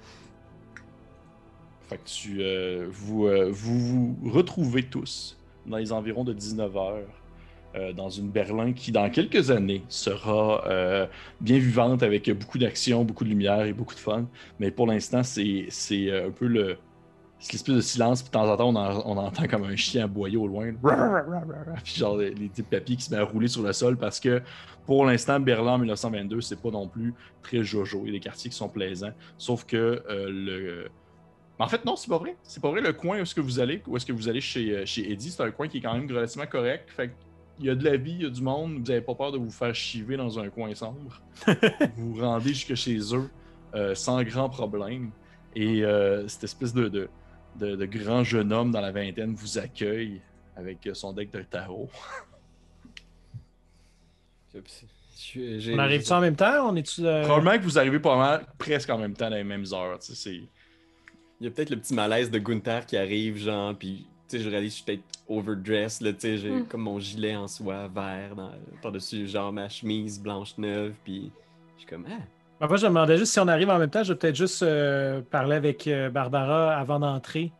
[1.89, 6.33] Fait que tu, euh, vous, euh, vous vous retrouvez tous dans les environs de
[7.75, 11.07] 19h dans une Berlin qui, dans quelques années, sera euh,
[11.41, 14.27] bien vivante avec beaucoup d'action, beaucoup de lumière et beaucoup de fun.
[14.59, 15.69] Mais pour l'instant, c'est
[16.11, 16.77] euh, un peu le.
[17.53, 20.05] L'espèce de silence, puis de temps en temps, on, en- on entend comme un chien
[20.05, 20.73] aboyer au loin.
[21.85, 24.19] Puis genre les, les petits papiers qui se mettent à rouler sur le sol parce
[24.19, 24.41] que
[24.87, 28.03] pour l'instant, Berlin en 1922, c'est pas non plus très jojo.
[28.05, 29.13] Il y a des quartiers qui sont plaisants.
[29.37, 30.89] Sauf que euh, le.
[31.59, 32.35] Mais en fait, non, c'est pas vrai.
[32.43, 32.81] C'est pas vrai.
[32.81, 35.13] Le coin où est-ce que vous allez, où est-ce que vous allez chez, euh, chez
[35.13, 36.89] Eddie, c'est un coin qui est quand même relativement correct.
[36.91, 37.11] Fait
[37.61, 38.75] il y a de la vie, il y a du monde.
[38.75, 41.21] Vous n'avez pas peur de vous faire chiver dans un coin sombre.
[41.97, 43.31] vous vous rendez jusque chez eux
[43.75, 45.11] euh, sans grand problème.
[45.55, 47.09] Et euh, cette espèce de, de,
[47.61, 50.21] de- de grand jeune homme dans la vingtaine vous accueille
[50.57, 51.89] avec son deck de tarot.
[54.55, 56.69] On arrive-tu en même temps?
[56.71, 57.05] On est-tu.
[57.07, 59.99] euh, Probablement que vous arrivez pas mal, presque en même temps, dans les mêmes heures.
[59.99, 60.49] tu sais, c'est-
[61.41, 64.07] Il y a peut-être le petit malaise de Gunther qui arrive, genre, puis
[64.41, 66.67] je réalise que je suis peut-être overdressed, là, tu sais, j'ai Mm.
[66.67, 68.51] comme mon gilet en soie vert dans-
[68.83, 71.31] par-dessus, genre ma chemise blanche neuve, puis
[71.77, 72.23] Je suis comme, ah,
[72.61, 74.37] Ben, moi, je me demandais juste si on arrive en même temps, je vais peut-être
[74.37, 77.53] juste euh, parler avec euh, Barbara avant d'entrer.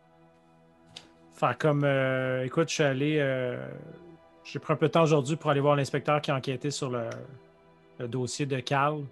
[1.33, 3.57] Faire comme, euh, écoute, je suis allé, euh,
[4.45, 6.89] j'ai pris un peu de temps aujourd'hui pour aller voir l'inspecteur qui a enquêté sur
[6.89, 7.09] le,
[7.99, 9.03] le dossier de Carl.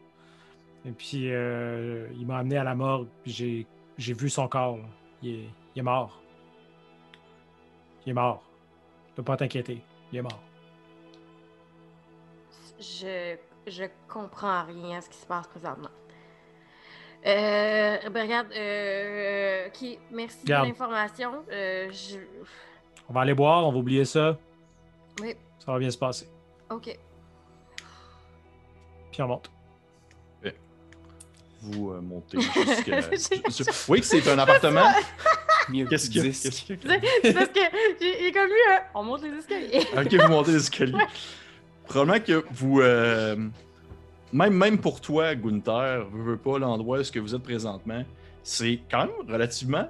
[0.86, 4.78] Et puis, euh, il m'a amené à la morgue, puis j'ai, j'ai vu son corps.
[4.78, 4.84] là.
[5.21, 6.22] Il, est, il est mort.
[8.05, 8.43] Il est mort.
[9.07, 9.81] Tu peux pas t'inquiéter.
[10.11, 10.39] Il est mort.
[12.79, 13.35] Je,
[13.67, 15.89] je comprends rien à ce qui se passe présentement.
[17.25, 20.65] Euh, ben regarde, euh, ok, merci Garde.
[20.65, 21.45] de l'information.
[21.51, 22.17] Euh, je...
[23.07, 24.37] On va aller boire, on va oublier ça.
[25.21, 26.27] Oui, Ça va bien se passer.
[26.69, 26.97] ok.
[29.11, 29.49] Puis on monte.
[31.65, 32.99] Vous euh, montez jusqu'à.
[32.99, 34.91] je- je- Oui, que c'est un appartement.
[35.69, 36.23] mieux Qu'est-ce qu'il y a?
[36.30, 36.41] 10.
[36.43, 36.99] Qu'est-ce qu'il y a?
[37.23, 37.60] C'est parce que
[38.02, 38.80] j'ai j'ai comme eu un...
[38.95, 39.86] On monte les escaliers.
[39.97, 40.93] Ok, vous montez les escaliers.
[41.86, 42.82] Probablement que vous.
[42.82, 43.36] euh,
[44.32, 48.04] même, même pour toi, Gunther, veux, veux pas l'endroit où est-ce que vous êtes présentement,
[48.41, 49.89] c'est quand même relativement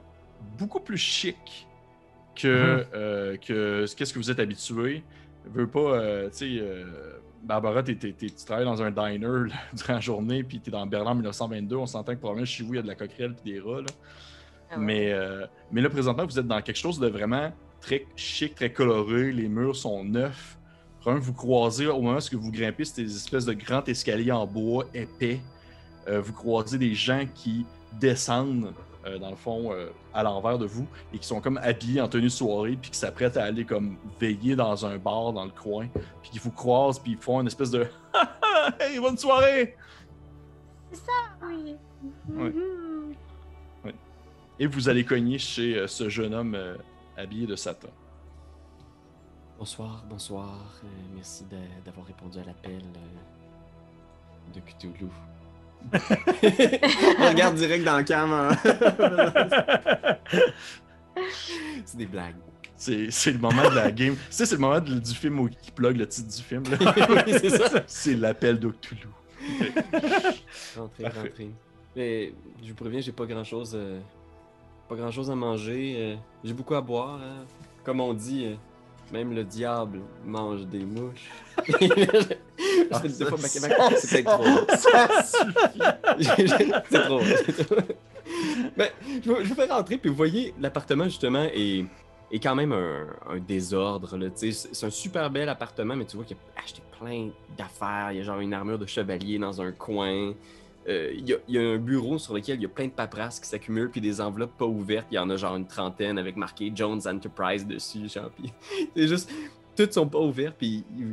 [0.58, 1.68] beaucoup plus chic
[2.36, 2.86] que, Mhm.
[2.94, 5.04] euh, que ce qu'est-ce que vous êtes habitué.
[5.46, 6.84] Veux pas, euh, tu sais, euh,
[7.44, 10.72] Barbara, t'es- t'es- t'es- tu travailles dans un diner là, durant la journée, puis t'es
[10.72, 11.76] dans Berlin 1922.
[11.76, 13.82] On s'entend que probablement chez vous, il y a de la coquerelle puis des rats.
[13.82, 13.88] là.
[14.74, 14.86] Ah ouais.
[14.86, 18.72] Mais, euh, mais là, présentement, vous êtes dans quelque chose de vraiment très chic, très
[18.72, 19.32] coloré.
[19.32, 20.58] Les murs sont neufs.
[21.04, 24.48] Vraiment, vous croisez, au moment où vous grimpez, c'est des espèces de grands escaliers en
[24.48, 25.40] bois épais.
[26.08, 27.66] Euh, vous croisez des gens qui
[28.00, 28.74] descendent,
[29.06, 32.08] euh, dans le fond, euh, à l'envers de vous et qui sont comme habillés en
[32.08, 35.52] tenue de soirée puis qui s'apprêtent à aller comme veiller dans un bar dans le
[35.52, 35.88] coin.
[36.22, 37.86] Puis qui vous croisent puis ils font une espèce de
[38.80, 39.76] Hey, bonne soirée!
[41.42, 41.76] Oui.
[42.30, 42.50] Ouais.
[42.50, 42.93] Mhm.
[44.60, 46.76] Et vous allez cogner chez euh, ce jeune homme euh,
[47.18, 47.89] habillé de Satan.
[49.58, 50.82] Bonsoir, bonsoir.
[50.84, 51.46] euh, merci
[51.86, 55.08] d'avoir répondu à l'appel euh, de Cthulhu.
[57.20, 58.32] On regarde direct dans le cam.
[58.32, 58.52] hein.
[61.86, 62.36] C'est des blagues.
[62.76, 64.16] C'est c'est le moment de la game.
[64.16, 66.63] Tu sais, c'est le moment de- du film où qui plug le titre du film.
[66.70, 67.84] Oui, c'est ça.
[67.88, 69.08] c'est l'appel de Cthulhu.
[70.78, 71.20] Rentrez, Parfait.
[71.22, 71.50] rentrez.
[71.96, 73.78] Mais je vous préviens, j'ai pas grand chose,
[74.89, 75.96] pas grand chose à manger.
[75.98, 77.19] euh, j'ai beaucoup à boire.
[77.22, 77.46] hein.
[77.84, 78.56] Comme on dit, euh,
[79.12, 81.30] même le diable mange des mouches.
[82.91, 84.76] Ah, C'est peut-être trop.
[84.78, 86.72] Ça suffit.
[86.89, 87.19] c'est trop.
[89.24, 91.86] je vous, je vous fais rentrer, puis vous voyez, l'appartement, justement, est,
[92.32, 94.10] est quand même un, un désordre.
[94.36, 98.12] c'est un super bel appartement, mais tu vois qu'il a acheté plein d'affaires.
[98.12, 100.34] Il y a genre une armure de chevalier dans un coin.
[100.89, 102.88] Euh, il, y a, il y a un bureau sur lequel il y a plein
[102.88, 105.08] de paperasses qui s'accumulent, puis des enveloppes pas ouvertes.
[105.12, 108.10] Il y en a genre une trentaine avec marqué Jones Enterprise dessus.
[108.10, 108.52] Genre, puis
[108.96, 109.32] c'est juste.
[109.76, 111.08] Toutes sont pas ouvertes, puis il,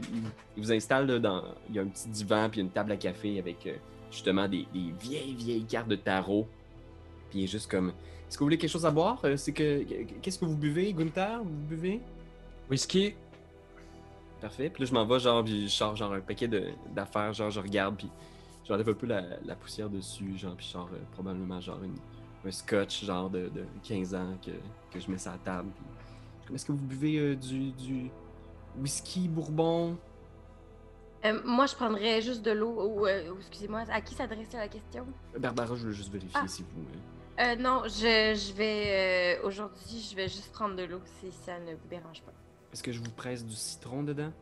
[0.56, 1.42] il- vous installe là, dans.
[1.70, 3.74] Il y a un petit divan, puis une table à café avec euh,
[4.10, 6.46] justement des, des vieilles, vieilles cartes de tarot.
[7.30, 7.88] Puis il est juste comme.
[7.88, 9.18] Est-ce que vous voulez quelque chose à boire?
[9.24, 9.82] Euh, C'est que.
[10.20, 11.38] Qu'est-ce que vous buvez, Gunther?
[11.42, 12.00] Vous buvez?
[12.70, 13.14] Whisky.
[14.40, 14.70] Parfait.
[14.70, 17.50] Puis là, je m'en vais, genre, puis je sors genre un paquet de- d'affaires, genre,
[17.50, 18.08] je regarde, puis
[18.70, 21.98] j'enlève un peu la, la poussière dessus, genre, puis sors euh, probablement, genre, une-
[22.46, 24.52] un scotch, genre, de, de 15 ans que,
[24.92, 25.70] que je mets sur la table.
[26.46, 28.10] Puis, Est-ce que vous buvez euh, du, du
[28.78, 29.98] whisky bourbon?
[31.24, 33.00] Euh, moi, je prendrais juste de l'eau.
[33.00, 33.06] Ou,
[33.38, 35.04] excusez-moi, à qui s'adressait la question?
[35.36, 36.46] Barbara, je veux juste vérifier Ah.
[36.48, 36.80] si vous.
[36.80, 39.38] euh, Euh, non, je, je vais.
[39.42, 42.32] euh, Aujourd'hui, je vais juste prendre de l'eau si ça ne vous dérange pas.
[42.72, 44.32] Est-ce que je vous presse du citron dedans?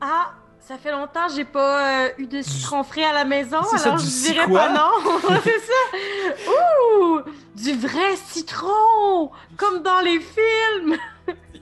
[0.00, 0.34] Ah,
[0.66, 3.76] ça fait longtemps que j'ai pas euh, eu de citron frais à la maison, ça,
[3.90, 4.66] alors je dirais quoi?
[4.66, 5.20] pas non.
[5.44, 6.50] c'est ça.
[6.50, 7.20] Ouh,
[7.54, 10.96] du vrai citron, comme dans les films.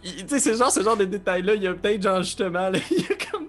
[0.02, 2.70] Il- Tu sais, c'est genre ce genre de détails-là, il y a peut-être genre justement,
[2.70, 3.46] là, il y a comme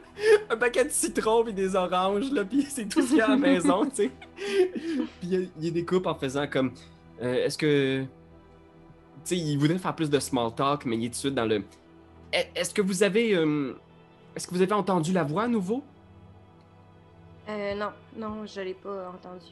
[0.50, 3.26] un paquet de citron puis des oranges, là, puis c'est tout ce qu'il y a
[3.26, 4.12] à la maison, tu sais.
[4.38, 6.72] Puis il y a- il y, a des coupes en faisant comme,
[7.22, 8.08] euh, est-ce que, tu
[9.24, 11.46] sais, il voudrait faire plus de small talk, mais il est tout de suite dans
[11.46, 11.64] le,
[12.34, 13.74] Est- est-ce que vous avez, euh,
[14.36, 15.84] est-ce que vous avez entendu la voix à nouveau?
[17.48, 19.52] Euh, non, non, je l'ai pas entendu.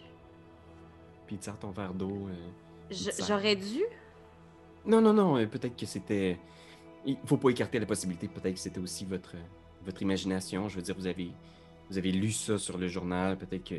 [1.28, 2.28] Puis sert ton verre d'eau.
[2.30, 2.92] euh.
[3.28, 3.84] J'aurais dû?
[4.86, 6.38] Non, non, non, euh, peut-être que c'était,
[7.06, 9.36] il faut pas écarter la possibilité, peut-être que c'était aussi votre,
[9.86, 10.68] votre imagination.
[10.68, 11.32] Je veux dire, vous avez,
[11.90, 13.76] vous avez lu ça sur le journal, peut-être que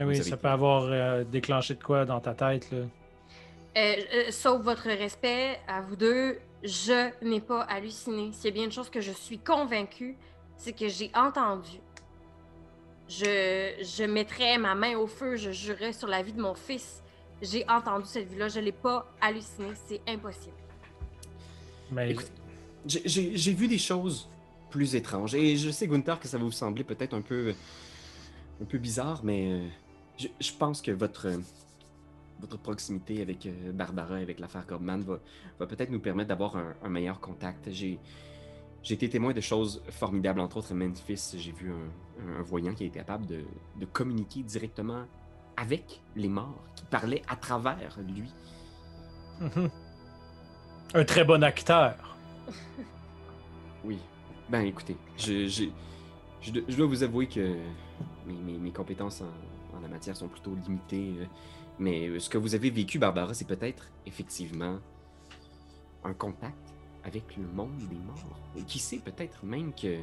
[0.00, 2.70] Ah oui, avez ça peut avoir euh, déclenché de quoi dans ta tête.
[2.72, 2.78] Là.
[2.78, 8.32] Euh, euh, sauf votre respect à vous deux, je n'ai pas halluciné.
[8.32, 10.16] S'il y a bien une chose que je suis convaincue,
[10.56, 11.78] c'est que j'ai entendu.
[13.08, 17.02] Je, je mettrais ma main au feu, je jurerais sur la vie de mon fils.
[17.42, 20.54] J'ai entendu cette vie-là, je ne l'ai pas halluciné, c'est impossible.
[21.90, 22.14] Mais
[22.86, 24.28] j'ai- vu des choses
[24.70, 25.34] plus étranges.
[25.34, 27.54] Et je sais, Gunther, que ça va vous sembler peut-être un peu
[28.60, 29.66] un peu bizarre, mais euh,
[30.16, 31.28] je, je pense que votre,
[32.40, 35.18] votre proximité avec euh, Barbara, avec l'affaire Goldman, va,
[35.58, 37.70] va peut-être nous permettre d'avoir un, un meilleur contact.
[37.72, 37.98] J'ai
[38.82, 41.34] j'ai été témoin de choses formidables, entre autres à Memphis.
[41.36, 43.44] J'ai vu un, un voyant qui était capable de,
[43.78, 45.04] de communiquer directement
[45.56, 48.32] avec les morts, qui parlait à travers lui.
[49.40, 49.70] Mhm.
[50.94, 52.16] Un très bon acteur.
[53.84, 53.98] Oui.
[54.48, 55.64] Ben écoutez, je, je,
[56.40, 57.56] je, dois- je dois vous avouer que
[58.26, 61.14] mes, mes- mes compétences en, en la matière sont plutôt limitées.
[61.20, 61.24] euh,
[61.80, 64.78] Mais euh, ce que vous avez vécu, Barbara, c'est peut-être effectivement
[66.04, 66.71] un contact
[67.04, 68.38] avec le monde des morts.
[68.56, 69.98] Et qui sait peut-être même que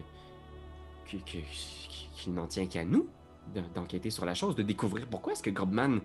[1.08, 3.08] qu'il n'en tient qu'à nous
[3.54, 6.02] d'en- d'enquêter sur la chose, de découvrir pourquoi est-ce que Grobman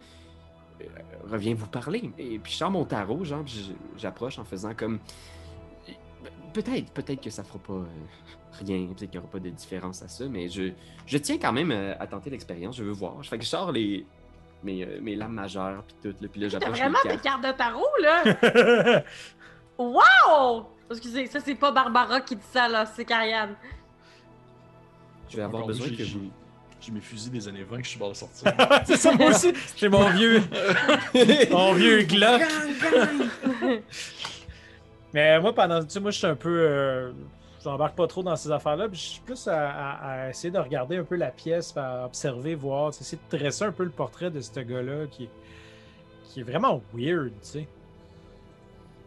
[0.81, 0.85] euh,
[1.31, 2.11] revient vous parler.
[2.19, 3.45] Et puis je sors mon tarot, genre,
[3.97, 4.99] j'approche en faisant comme
[6.55, 7.85] Peut-être, peut-être que ça fera pas euh,
[8.53, 10.71] rien, peut-être qu'il n'y aura pas de différence à ça, mais je,
[11.05, 13.21] je tiens quand même euh, à tenter l'expérience, je veux voir.
[13.25, 14.07] Je fais que je sors les,
[14.63, 17.43] mes, euh, mes lames majeures, puis tout, là, puis là T'as j'approche vraiment des cartes
[17.45, 19.03] de tarot, là?
[19.79, 20.67] wow!
[20.91, 23.55] Excusez, ça, c'est pas Barbara qui dit ça, là, c'est Karianne.
[25.31, 26.31] Je vais avoir Encore besoin j'ai- que vous...
[26.81, 28.53] J'ai mes fusils des années 20 que je suis pas de sortir.
[28.85, 29.55] c'est ça, moi aussi.
[29.75, 30.43] J'ai mon vieux,
[31.51, 32.43] mon vieux Glock.
[35.15, 35.83] Mais moi, pendant.
[35.83, 36.51] Tu sais, moi, je suis un peu.
[36.69, 37.13] euh,
[37.63, 38.89] J'embarque pas trop dans ces affaires-là.
[38.91, 42.05] puis Je suis plus à, à- à essayer de regarder un peu la pièce, à
[42.05, 42.91] observer, voir.
[42.91, 45.31] tu sais, Essayer de dresser un peu le portrait de ce gars-là qui, est-
[46.29, 47.69] qui est vraiment weird, tu sais.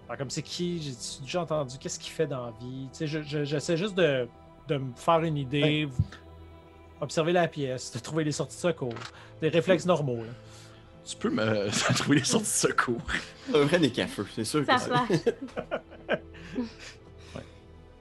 [0.07, 0.81] Alors, comme c'est qui?
[0.81, 2.87] J'ai déjà entendu Qu'est-ce qu'il fait dans la vie?
[2.91, 4.27] Tu sais, je- je- j'essaie juste de,
[4.67, 5.87] de me faire une idée,
[7.01, 8.93] observer la pièce, de trouver les sorties de secours,
[9.41, 10.17] des réflexes normaux.
[10.23, 10.31] là.
[11.05, 13.01] tu peux me trouver les sorties de secours.
[13.53, 15.05] Un vrai à feu, c'est sûr Ça que ça...
[15.05, 16.19] flash.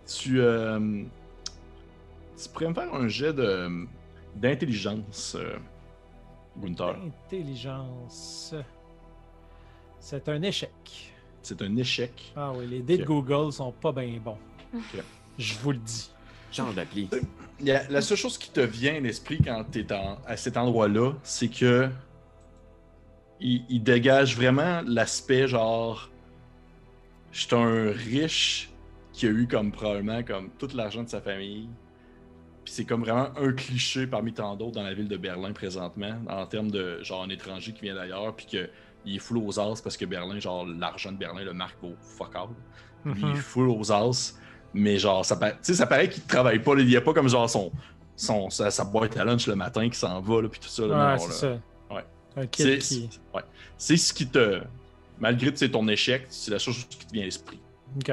[0.08, 1.02] Tu, euh,
[2.40, 3.68] tu pourrais me faire un jet de
[4.36, 5.56] d'intelligence, euh,
[6.56, 6.94] Gunther.
[7.26, 8.54] Intelligence.
[9.98, 11.12] C'est un échec.
[11.46, 12.32] C'est un échec.
[12.34, 13.04] Ah oui, les dés de.
[13.04, 14.36] Google sont pas bien bons.
[14.74, 15.00] Ok.
[15.38, 16.10] Je vous le dis.
[16.52, 17.08] Genre d'appli.
[17.68, 21.12] A- la seule chose qui te vient à l'esprit quand tu es à cet endroit-là,
[21.22, 21.88] c'est que
[23.38, 26.10] il, il dégage vraiment l'aspect genre
[27.30, 28.70] je suis un riche
[29.12, 31.68] qui a eu comme probablement comme tout l'argent de sa famille.
[32.64, 36.16] Puis c'est comme vraiment un cliché parmi tant d'autres dans la ville de Berlin présentement,
[36.28, 38.68] en termes de genre un étranger qui vient d'ailleurs, puis que
[39.06, 41.94] il est full aux as parce que Berlin, genre l'argent de Berlin, le marque vaut
[42.00, 42.34] fuck.
[43.04, 43.36] Lui, il est Mhm.
[43.36, 44.34] full aux as.
[44.74, 46.74] Mais genre, ça, pa- tu sais, ça paraît qu'il travaille pas.
[46.74, 46.82] là.
[46.82, 47.72] Il y a pas comme genre son,
[48.16, 50.86] son, sa, sa boîte à lunch le matin qui s'en va, là, puis tout ça.
[50.86, 51.12] là.
[51.14, 51.58] Ouais, c'est ça.
[51.90, 52.04] Ouais.
[52.54, 53.08] C'est qui.
[53.34, 53.42] ouais.
[53.78, 54.60] C'est ce qui te.
[55.18, 57.58] Malgré ton échec, c'est la chose qui te vient à l'esprit.
[57.96, 58.08] Ok.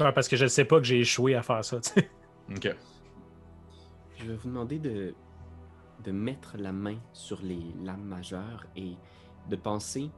[0.00, 1.80] Ouais, parce que je sais pas que j'ai échoué à faire ça.
[1.80, 2.10] tu sais.
[2.54, 2.74] Ok.
[4.18, 5.14] Je vais vous demander de,
[6.04, 8.96] de mettre la main sur les lames majeures et
[9.48, 10.10] de penser.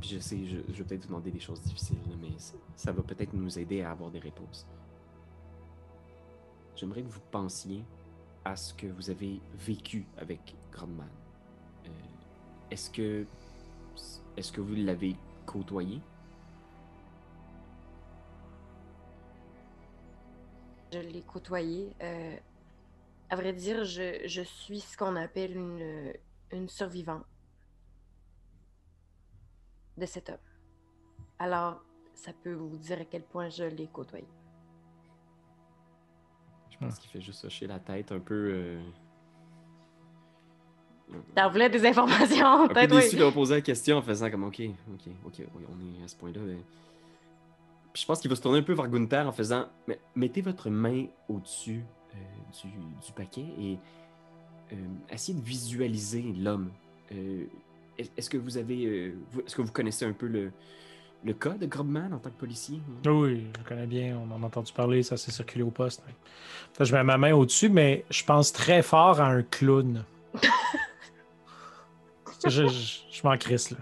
[0.00, 2.32] Puis je sais, je, vais peut-être vous demander des choses difficiles, mais
[2.74, 4.66] ça va peut-être nous aider à avoir des réponses.
[6.74, 7.84] J'aimerais que vous pensiez
[8.44, 11.08] à ce que vous avez vécu avec Grandman.
[11.86, 11.90] Euh,
[12.70, 13.26] est-ce que
[14.36, 15.14] est-ce que vous l'avez
[15.46, 16.00] côtoyé?
[20.92, 21.94] Je l'ai côtoyé.
[22.02, 22.36] euh,
[23.32, 26.12] à vrai dire, je, je suis ce qu'on appelle une,
[26.52, 27.24] une survivante
[29.96, 30.36] de cet homme.
[31.38, 34.26] Alors, ça peut vous dire à quel point je l'ai côtoyé.
[36.72, 38.50] Je pense qu'il fait juste hocher la tête un peu.
[38.52, 38.82] euh,
[41.34, 43.22] T'en voulais des informations, peut-être, déçu oui.
[43.22, 44.60] de poser la question en faisant comme OK,
[44.92, 46.40] OK, OK, oui, on est à ce point-là.
[46.44, 46.62] mais-
[47.94, 50.42] Puis je pense qu'il va se tourner un peu vers Gunther en faisant Mais mettez
[50.42, 52.01] votre main au-dessus euh,
[52.62, 53.78] du, du paquet et
[54.72, 54.76] euh,
[55.10, 56.70] essayez de visualiser l'homme.
[57.12, 57.44] Euh,
[57.98, 58.84] est- est-ce que vous avez.
[58.86, 59.14] euh,
[59.46, 60.50] est-ce que vous connaissez un peu le,
[61.24, 62.80] le cas de Grobman en tant que policier?
[63.06, 64.16] Oui, je le connais bien.
[64.18, 65.02] On en a entendu parler.
[65.02, 66.02] Ça s'est circulé au poste.
[66.80, 70.04] Je mets ma main au-dessus, mais je pense très fort à un clown.
[72.44, 73.78] je je, je, je m'en crisse, là.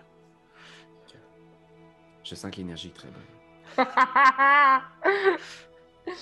[2.24, 3.86] Je sens que l'énergie est très bonne.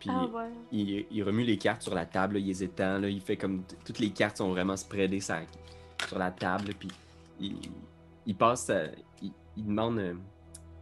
[0.00, 0.48] Puis Ah ouais.
[0.72, 3.36] il, il remue les cartes sur la table, là, il les étend, là, il fait
[3.36, 5.36] comme toutes les cartes sont vraiment spreadées sur,
[6.08, 6.88] sur la table, puis
[7.38, 7.56] il,
[8.26, 8.86] il passe, à-
[9.22, 10.14] il, il demande euh,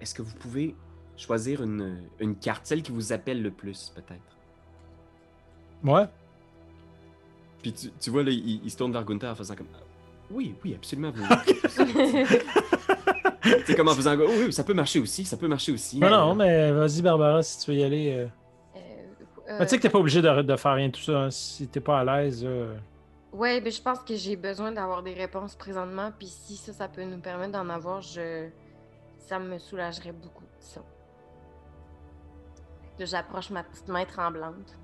[0.00, 0.76] est-ce que vous pouvez
[1.16, 4.20] choisir une, une carte, celle qui vous appelle le plus, peut-être?
[5.82, 6.04] Ouais.
[7.60, 9.66] Puis tu, tu vois, là, il, il se tourne vers Gunther en faisant comme
[10.30, 11.10] oui, oui, absolument.
[11.10, 11.24] vous-
[13.66, 15.98] C'est comme en faisant oui, oui, ça peut marcher aussi, ça peut marcher aussi.
[15.98, 18.12] Non, Euh, non, mais vas-y, Barbara, si tu veux y aller.
[18.12, 18.26] euh.
[19.48, 21.12] Euh, Mais tu sais que t'es pas obligé de, de faire rien de tout ça.
[21.22, 21.30] hein.
[21.30, 22.42] Si t'es pas à l'aise.
[22.44, 22.76] euh,
[23.32, 26.10] Ouais, mais je pense que j'ai besoin d'avoir des réponses présentement.
[26.18, 28.48] Puis si ça, ça peut nous permettre d'en avoir, je...
[29.18, 30.44] ça me soulagerait beaucoup.
[30.60, 30.80] Ça.
[32.98, 34.76] Là, j'approche ma petite main tremblante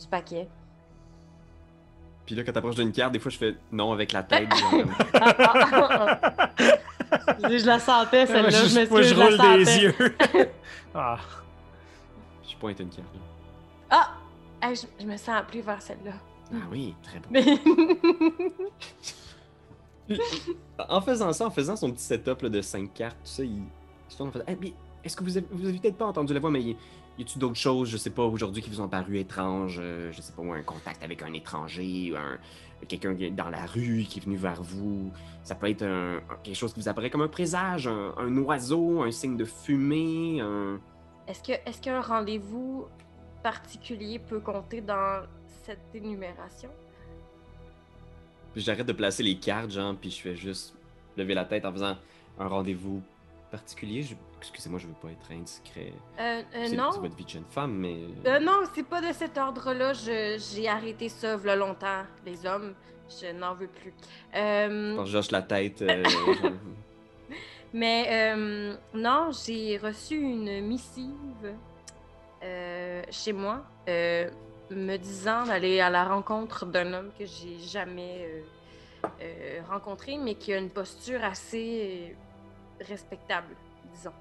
[0.00, 0.48] du paquet.
[2.24, 4.48] Puis là, quand t'approches d'une carte, des fois, je fais non avec la tête.
[7.40, 8.50] je la sentais, celle-là.
[8.50, 9.94] Je je, je je la roule des yeux.
[10.94, 11.18] ah.
[12.48, 13.14] Je pointe une carte.
[13.14, 13.20] là.
[13.90, 14.14] Ah!
[14.62, 16.12] Hey, je, je me sens plus vers celle-là.
[16.52, 17.30] Ah oui, très bon.
[20.88, 23.62] En faisant ça, en faisant son petit setup là, de 5 cartes, tout ça, il,
[24.08, 24.54] se tourne en
[25.04, 26.76] est-ce que vous avez, vous avez peut-être pas entendu la voix, mais y,
[27.18, 30.20] y a-tu d'autres choses, je sais pas, aujourd'hui qui vous ont paru étranges, euh, je
[30.20, 32.38] sais pas, ou un contact avec un étranger, ou un
[32.88, 35.12] quelqu'un dans la rue qui est venu vers vous?
[35.44, 39.02] Ça peut être un- quelque chose qui vous apparaît comme un présage, un, un oiseau,
[39.02, 40.80] un signe de fumée, un.
[41.28, 42.86] Est-ce que est-ce qu'un rendez-vous
[43.50, 45.22] particulier peut compter dans
[45.64, 46.68] cette énumération?
[48.52, 50.74] Puis j'arrête de placer les cartes, genre, puis je fais juste
[51.16, 51.96] lever la tête en faisant
[52.40, 53.00] un rendez-vous
[53.52, 54.02] particulier.
[54.02, 55.92] Je- Excusez-moi, je veux pas être indiscret.
[56.18, 56.90] Euh, euh, non.
[56.92, 57.96] c'est votre vie de jeune femme, mais.
[58.26, 59.92] Euh, non, c'est pas de cet ordre-là.
[59.92, 62.74] J'ai arrêté ça v'là longtemps, les hommes.
[63.08, 63.94] Je n'en veux plus.
[64.34, 65.80] Euh, Quand je hoche la tête.
[65.82, 66.02] euh,
[67.72, 71.54] mais euh, non, j'ai reçu une missive
[72.96, 74.30] euh, chez moi euh,
[74.70, 80.34] me disant d'aller à la rencontre d'un homme que j'ai jamais euh, euh, rencontré, mais
[80.34, 82.16] qui a une posture assez
[82.80, 83.54] respectable,
[83.94, 84.12] disons.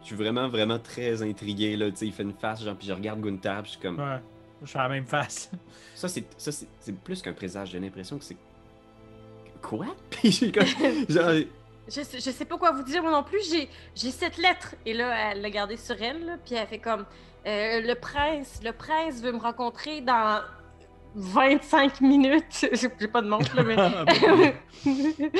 [0.00, 1.90] Je suis vraiment, vraiment très intrigué, là.
[1.90, 3.98] Tu sais, il fait une face, genre, puis je regarde Gunther, puis je suis comme.
[3.98, 4.20] Ouais.
[4.62, 5.50] Je fais la même face.
[5.94, 7.70] Ça, c'est ça, c'est c'est plus qu'un présage.
[7.70, 8.36] J'ai l'impression que c'est.
[9.60, 9.86] Quoi?
[10.10, 10.64] Puis j'ai comme.
[11.08, 11.44] Genre.
[11.88, 13.40] Je sais, je sais pas quoi vous dire moi non plus.
[13.50, 14.74] J'ai, j'ai cette lettre.
[14.86, 16.24] Et là, elle l'a gardée sur elle.
[16.24, 17.04] là, puis elle fait comme
[17.46, 20.40] euh, Le prince, le prince veut me rencontrer dans
[21.14, 22.66] 25 minutes.
[22.72, 23.76] J'ai pas de montre, là, mais.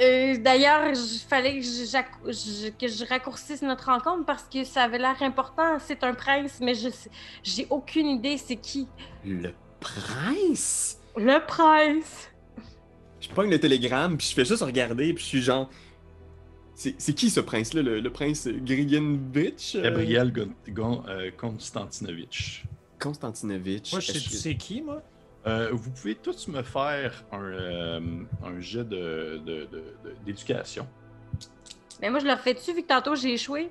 [0.00, 5.20] Euh, D'ailleurs, il fallait que je, que raccourcisse notre rencontre parce que ça avait l'air
[5.22, 5.78] important.
[5.78, 6.88] C'est un prince, mais je
[7.42, 8.88] j'ai aucune idée c'est qui.
[9.24, 10.98] Le prince?
[11.16, 12.30] Le prince!
[13.20, 15.68] Je pogne le télégramme, puis je fais juste regarder, puis je suis genre.
[16.74, 19.74] C'est c'est qui ce prince-là, le, le prince Grigenvich?
[19.74, 22.64] euh, Gabriel Gon- Gon- euh, Konstantinovitch.
[23.00, 23.92] Konstantinovitch.
[23.92, 25.02] Moi, je sais Est-ce tu que- sais qui, moi?
[25.46, 28.00] Euh, vous pouvez tous me faire un, euh,
[28.44, 29.66] un jet de- de- de-
[30.04, 30.86] de- d'éducation.
[32.00, 33.70] Mais moi, je le refais-tu vu que tantôt j'ai échoué?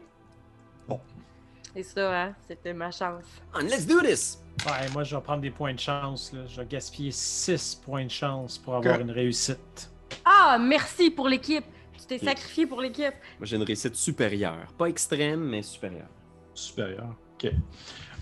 [1.73, 2.35] C'est ça, hein?
[2.47, 3.23] C'était ma chance.
[3.53, 4.41] On, let's do this!
[4.65, 6.33] Ouais, moi, je vais prendre des points de chance.
[6.33, 6.45] Là.
[6.47, 9.91] Je vais gaspiller 6 points de chance pour avoir une réussite.
[10.25, 11.65] Ah, merci pour l'équipe!
[11.97, 13.13] Tu t'es sacrifié pour l'équipe.
[13.37, 14.67] Moi, j'ai une réussite supérieure.
[14.77, 16.09] Pas extrême, mais supérieure.
[16.53, 17.15] Supérieur.
[17.33, 17.51] OK.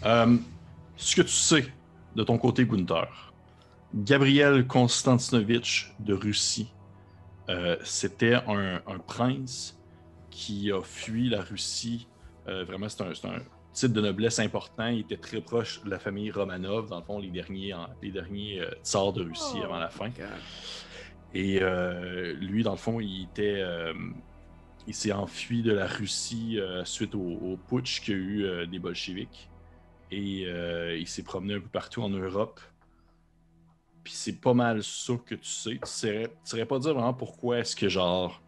[0.06, 0.38] Euh,
[0.98, 1.66] ce que tu sais
[2.16, 3.34] de ton côté, Gunther,
[3.93, 6.74] Gabriel Konstantinovitch de Russie,
[7.50, 9.78] euh, c'était un, un prince
[10.32, 12.08] qui a fui la Russie.
[12.48, 13.39] Euh, vraiment, c'est un,
[13.74, 14.88] titre de noblesse important.
[14.88, 18.62] Il était très proche de la famille Romanov, dans le fond, les derniers, les derniers
[18.62, 19.66] euh, tsars de Russie Oh.
[19.66, 20.10] avant la fin.
[21.34, 23.62] Et euh, lui, dans le fond, il était.
[24.88, 28.80] il s'est enfui de la Russie suite au, au putsch qu'il y a eu des
[28.80, 29.50] bolcheviks.
[30.12, 30.43] Et
[30.98, 32.62] il s'est promené un peu partout en Europe.
[34.06, 35.72] Puis c'est pas mal ça que tu sais.
[35.72, 38.39] Tu saurais, tu saurais pas dire vraiment pourquoi est-ce que, genre,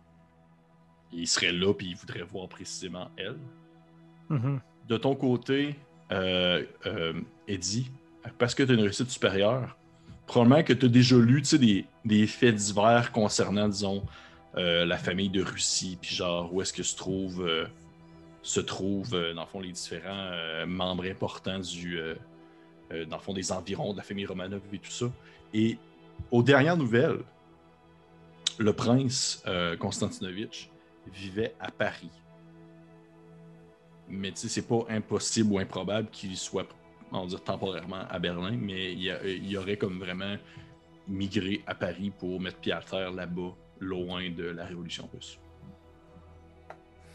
[1.12, 3.38] il serait là puis il voudrait voir précisément elle.
[4.30, 4.59] Mhm.
[4.88, 5.75] De ton côté,
[6.11, 7.13] euh, euh,
[7.47, 7.91] Eddie,
[8.38, 9.78] parce que tu as une réussite supérieure,
[10.25, 11.41] probablement que tu as déjà lu
[12.05, 14.03] des, faits divers concernant, disons,
[14.55, 17.49] euh, la famille de Russie, puis genre où est-ce que se trouve,
[18.41, 20.32] se trouvent, dans fond, les différents
[20.65, 21.99] membres importants du,
[23.07, 25.05] dans fond, des environs de la famille Romanov et tout ça.
[25.53, 25.78] Et
[26.32, 27.19] aux dernières nouvelles,
[28.57, 29.43] le prince
[29.80, 30.69] Konstantinovitch
[31.13, 32.09] vivait à Paris.
[34.10, 36.68] Mais tu sais, c'est pas impossible ou improbable qu'il soit,
[37.12, 40.36] on va dire, temporairement à Berlin, mais il, y a- il y aurait comme vraiment
[41.08, 45.39] migré à Paris pour mettre pied à terre là-bas, loin de la révolution russe.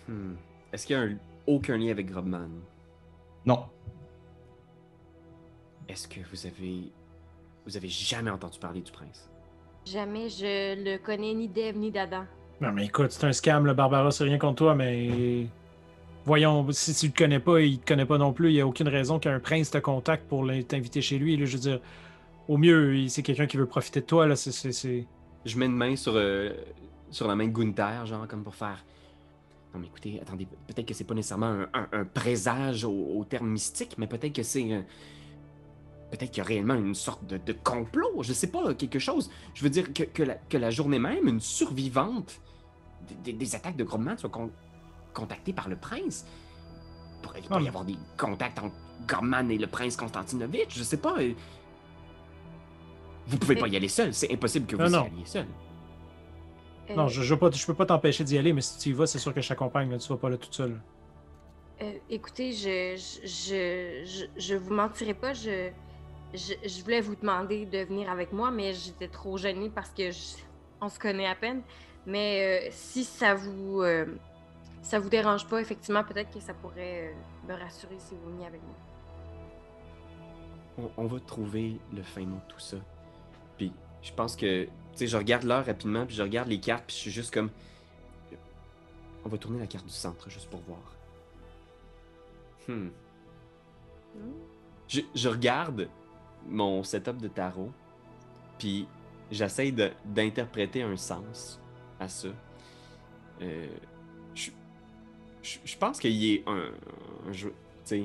[0.08, 0.34] Hmm.
[0.72, 1.16] Est-ce qu'il y a un-
[1.46, 2.48] aucun lien avec Grobman?
[3.46, 3.64] Non.
[5.88, 6.92] Est-ce que vous avez.
[7.66, 9.30] Vous avez jamais entendu parler du prince?
[9.84, 12.24] Jamais je le connais ni d'Ève ni d'Adam.
[12.60, 15.46] Non, mais écoute, c'est un scam, le Barbara, c'est rien contre toi, mais.
[16.24, 18.66] Voyons, si tu le connais pas, il te connaît pas non plus, il n'y a
[18.66, 21.36] aucune raison qu'un prince te contacte pour t'inviter chez lui.
[21.36, 21.46] là.
[21.46, 21.80] je veux dire,
[22.48, 24.26] au mieux, c'est quelqu'un qui veut profiter de toi.
[24.26, 24.36] Là.
[24.36, 25.06] C'est,
[25.44, 26.52] Je mets une main sur, euh,
[27.10, 28.84] sur la main de Gunther, genre comme pour faire.
[29.74, 34.06] Non, mais écoutez, attendez, peut-être que c'est pas nécessairement un, présage au, terme mystique, mais
[34.06, 34.84] peut-être que c'est
[36.10, 39.30] peut-être qu'il y a réellement une sorte de, complot, je sais pas, quelque chose.
[39.54, 42.40] Je veux dire que, la, journée même, une survivante
[43.24, 44.30] des, attaques de Gromman soit
[45.12, 46.24] contactée par le prince.
[47.20, 47.68] Il pourrait, il pourrait y Ah.
[47.68, 48.74] avoir des contacts entre
[49.06, 51.14] Gromman et le prince Konstantinovitch, je sais pas.
[51.18, 51.32] euh.
[53.26, 55.02] Vous pouvez pas y aller seul, c'est impossible que vous Non, y non.
[55.04, 55.46] alliez seul.
[56.90, 59.06] Euh, Non, je, je, pas- peux pas t'empêcher d'y aller, mais si tu y vas,
[59.06, 59.96] c'est sûr que je t'accompagne.
[59.98, 60.80] Tu vas pas là toute seule.
[61.80, 65.70] euh, écoutez, je, je, je, je, je vous mentirai pas, je,
[66.34, 70.10] je, je voulais vous demander de venir avec moi, mais j'étais trop gênée parce que
[70.10, 70.42] je-
[70.80, 71.62] on se connaît à peine.
[72.06, 74.06] Mais euh, si ça vous euh,
[74.82, 78.46] ça vous dérange pas, effectivement, peut-être que ça pourrait euh, me rassurer si vous veniez
[78.46, 78.74] avec moi.
[80.96, 82.76] on, va trouver le fin mot de tout ça.
[83.56, 83.72] Puis
[84.02, 86.96] je pense que, tu sais, je regarde l'heure rapidement, puis je regarde les cartes, puis
[86.96, 87.50] je suis juste comme.
[89.24, 90.96] On va tourner la carte du centre juste pour voir.
[92.66, 92.88] Hmm.
[94.88, 95.88] Je, regarde
[96.46, 97.70] mon setup de tarot,
[98.58, 98.88] puis
[99.30, 101.60] j'essaie de- d'interpréter un sens
[102.00, 102.28] à ça.
[103.40, 103.68] Euh,
[104.34, 104.50] je,
[105.42, 106.70] je- je pense qu'il est un,
[107.28, 108.04] un jeu- tu sais,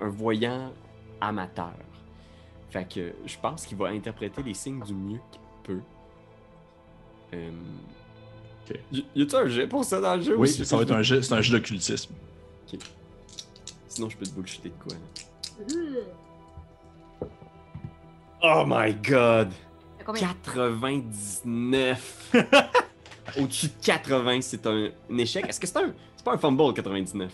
[0.00, 0.72] un voyant
[1.20, 1.72] amateur.
[2.70, 5.80] Fait que je pense qu'il va interpréter les signes du mieux qu'il peut.
[7.34, 7.50] Euh...
[8.70, 8.78] Ok.
[9.14, 10.36] Y a-tu un jet pour ça dans le jeu?
[10.36, 12.12] ou Oui, c'est- ça va être un jeu, c'est un jeu d'occultisme.
[13.88, 14.92] Sinon, je peux te bullshiter de quoi.
[14.94, 14.98] là?
[18.42, 19.50] Oh my god!
[20.00, 20.28] À Combien?
[20.44, 22.32] 99!
[23.38, 25.44] Au-dessus de 80, c'est un, un échec.
[25.48, 25.92] Est-ce que c'est un.
[26.28, 27.32] Pas un fumble, 99?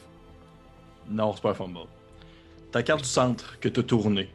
[1.10, 1.80] Non, c'est pas un fumble.
[2.70, 4.28] Ta carte du centre que tu as tournée.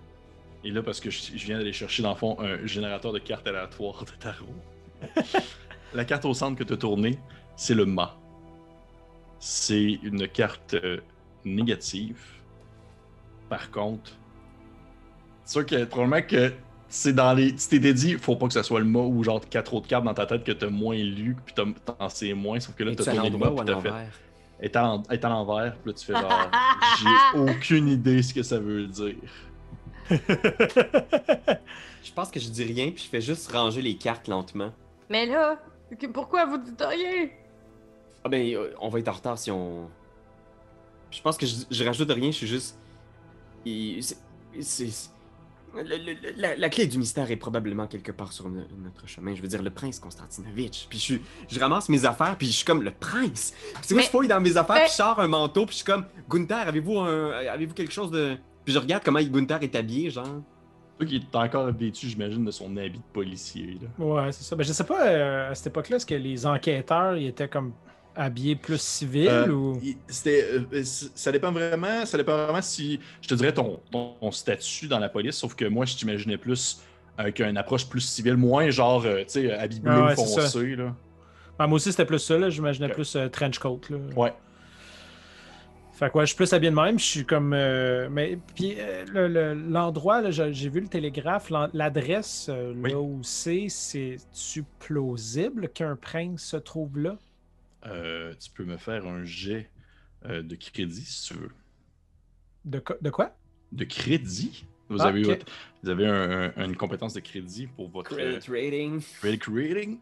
[0.66, 3.20] Et là, parce que je, je viens d'aller chercher, dans le fond, un générateur de
[3.20, 5.16] cartes aléatoires de tarot.
[5.93, 7.18] La carte au centre que tu as tournée,
[7.55, 8.18] c'est le mât.
[9.39, 10.97] C'est une carte euh,
[11.45, 12.20] négative.
[13.47, 14.12] Par contre,
[15.45, 16.51] c'est sûr que probablement que
[16.89, 17.55] c'est dans les.
[17.55, 20.03] Tu t'étais dit, faut pas que ce soit le mât ou genre quatre autres cartes
[20.03, 22.91] dans ta tête que t'as moins lu, puis t'as- t'en sais moins, sauf que là,
[22.97, 23.89] t'as tourné le mât, puis t'as fait?
[24.62, 26.51] Est à est à l'envers, puis là tu fais genre,
[27.34, 29.16] j'ai aucune idée ce que ça veut dire.
[32.01, 34.72] Je pense que je dis rien, puis je fais juste ranger les cartes lentement.
[35.10, 35.57] Mais là,
[36.14, 37.28] pourquoi vous dites rien?
[38.24, 39.89] Ah ben, euh, on va être en retard si on.
[41.12, 42.78] Je pense que je, je rajoute rien, je suis juste.
[44.62, 45.12] c'est-
[45.76, 49.07] le- le- le- la, la clé du mystère est probablement quelque part sur no- notre
[49.07, 49.36] chemin.
[49.36, 50.88] Je veux dire, le prince Konstantinovitch.
[50.89, 53.53] Puis je, ramasse mes affaires, puis je suis comme le prince.
[53.74, 55.84] Vois, Mais- je fouille dans mes affaires, mais- puis je sors un manteau, puis je
[55.84, 58.38] suis comme Gunther, avez-vous un, avez-vous quelque chose de.
[58.65, 60.28] Puis je regarde comment Gunther est habillé, genre.
[60.97, 63.78] Toi qui est encore vêtu, j'imagine, de son habit de policier.
[63.82, 64.05] Là.
[64.05, 64.55] Ouais, c'est ça.
[64.57, 67.72] Ben, je sais pas, euh, à cette époque-là, est-ce que les enquêteurs ils étaient comme
[68.20, 69.82] habillés plus civils Euh, ou?
[70.07, 74.13] C'était, euh, euh, ça dépend vraiment, ça dépend vraiment si, je te dirais ton, ton,
[74.20, 76.82] ton statut dans la police, sauf que moi je t'imaginais plus
[77.17, 80.76] avec une approche plus civile, moins genre, euh, tu sais, habit bleu Ah ouais, foncé
[80.76, 80.95] là.
[81.57, 82.49] Ben, moi aussi, c'était plus ça, là.
[82.49, 83.97] J'imaginais plus euh, trench coat, là.
[84.15, 84.34] Ouais.
[85.91, 86.97] Fait que ouais, je suis plus habillé de même.
[86.97, 87.51] Je suis comme.
[87.53, 92.91] euh, mais puis euh, le- le- l'endroit, là, j'ai vu le télégraphe, l'adresse euh, Oui.
[92.91, 97.17] là où c'est, c'est-tu plausible qu'un prince se trouve là?
[97.86, 99.71] Euh, tu peux me faire un jet
[100.25, 101.51] euh, de crédit si tu veux.
[102.65, 103.36] De, co- de quoi?
[103.71, 104.65] De crédit?
[104.89, 105.45] Vous Ah, avez, votre-
[105.84, 109.01] vous avez un- un- une compétence de crédit pour votre euh, Credit rating.
[109.21, 109.99] credit rating?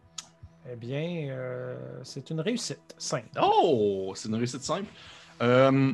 [0.70, 2.94] Eh bien, euh, c'est une réussite.
[2.98, 3.28] Simple.
[3.40, 4.90] Oh, c'est une réussite simple.
[5.40, 5.92] Euh,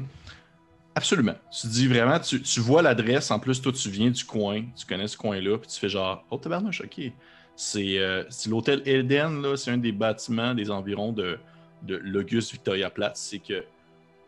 [0.95, 1.35] absolument.
[1.51, 4.87] Tu dis vraiment, tu, tu vois l'adresse, en plus, toi, tu viens du coin, tu
[4.87, 7.01] connais ce coin-là, puis tu fais genre, oh, tabarnouche, ok.
[7.57, 11.39] C'est euh, c'est l'hôtel Eden, là, c'est un des bâtiments des environs de,
[11.87, 13.21] de l'Auguste Victoria Platz.
[13.21, 13.65] C'est que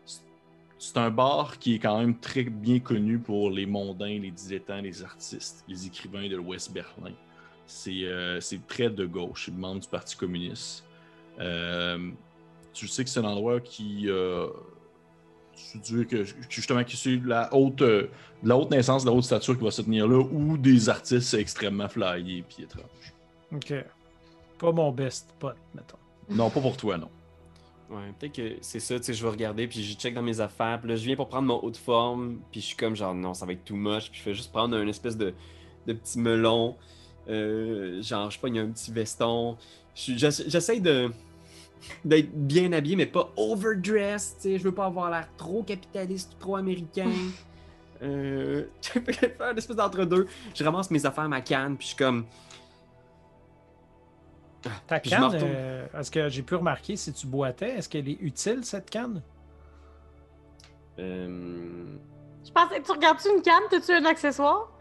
[0.05, 4.81] c'est- un bar qui est quand même très bien connu pour les mondains, les dilettants,
[4.81, 7.13] les artistes, les écrivains de l'Ouest Berlin.
[7.65, 10.85] C'est euh, très de gauche, membre du Parti communiste.
[11.39, 12.11] Euh,
[12.73, 14.09] tu sais que c'est un endroit qui.
[14.09, 14.47] Euh,
[15.71, 18.03] tu dis que, justement, que c'est la haute, euh,
[18.43, 20.87] de la haute naissance, de la haute stature qui va se tenir là, ou des
[20.87, 23.13] artistes extrêmement flyés puis étranges.
[23.51, 23.73] Ok.
[24.59, 25.97] Pas mon best spot, mettons.
[26.29, 27.09] Non, pas pour toi, non.
[27.89, 30.41] Ouais, peut-être que c'est ça, tu sais, je vais regarder, puis je check dans mes
[30.41, 32.97] affaires, puis là, je viens pour prendre mon haut de forme, puis je suis comme
[32.97, 35.33] genre, non, ça va être too much, puis je fais juste prendre un espèce de,
[35.85, 36.75] de petit melon,
[37.29, 39.57] euh, genre, je pogne un petit veston,
[39.95, 41.11] j'essaie de
[42.03, 46.35] d'être bien habillé, mais pas overdressed, tu sais, je veux pas avoir l'air trop capitaliste,
[46.39, 47.11] trop américain.
[48.01, 50.27] euh, je faire une espèce d'entre-deux.
[50.55, 52.25] Je ramasse mes affaires, ma canne, puis je suis comme...
[54.87, 58.17] Ta Puis canne, euh, est-ce que j'ai pu remarquer si tu boitais, est-ce qu'elle est
[58.21, 59.21] utile cette canne?
[60.99, 61.85] euh,
[62.45, 63.63] Je pensais, tu regardes-tu une canne?
[63.69, 64.71] T'as-tu un accessoire?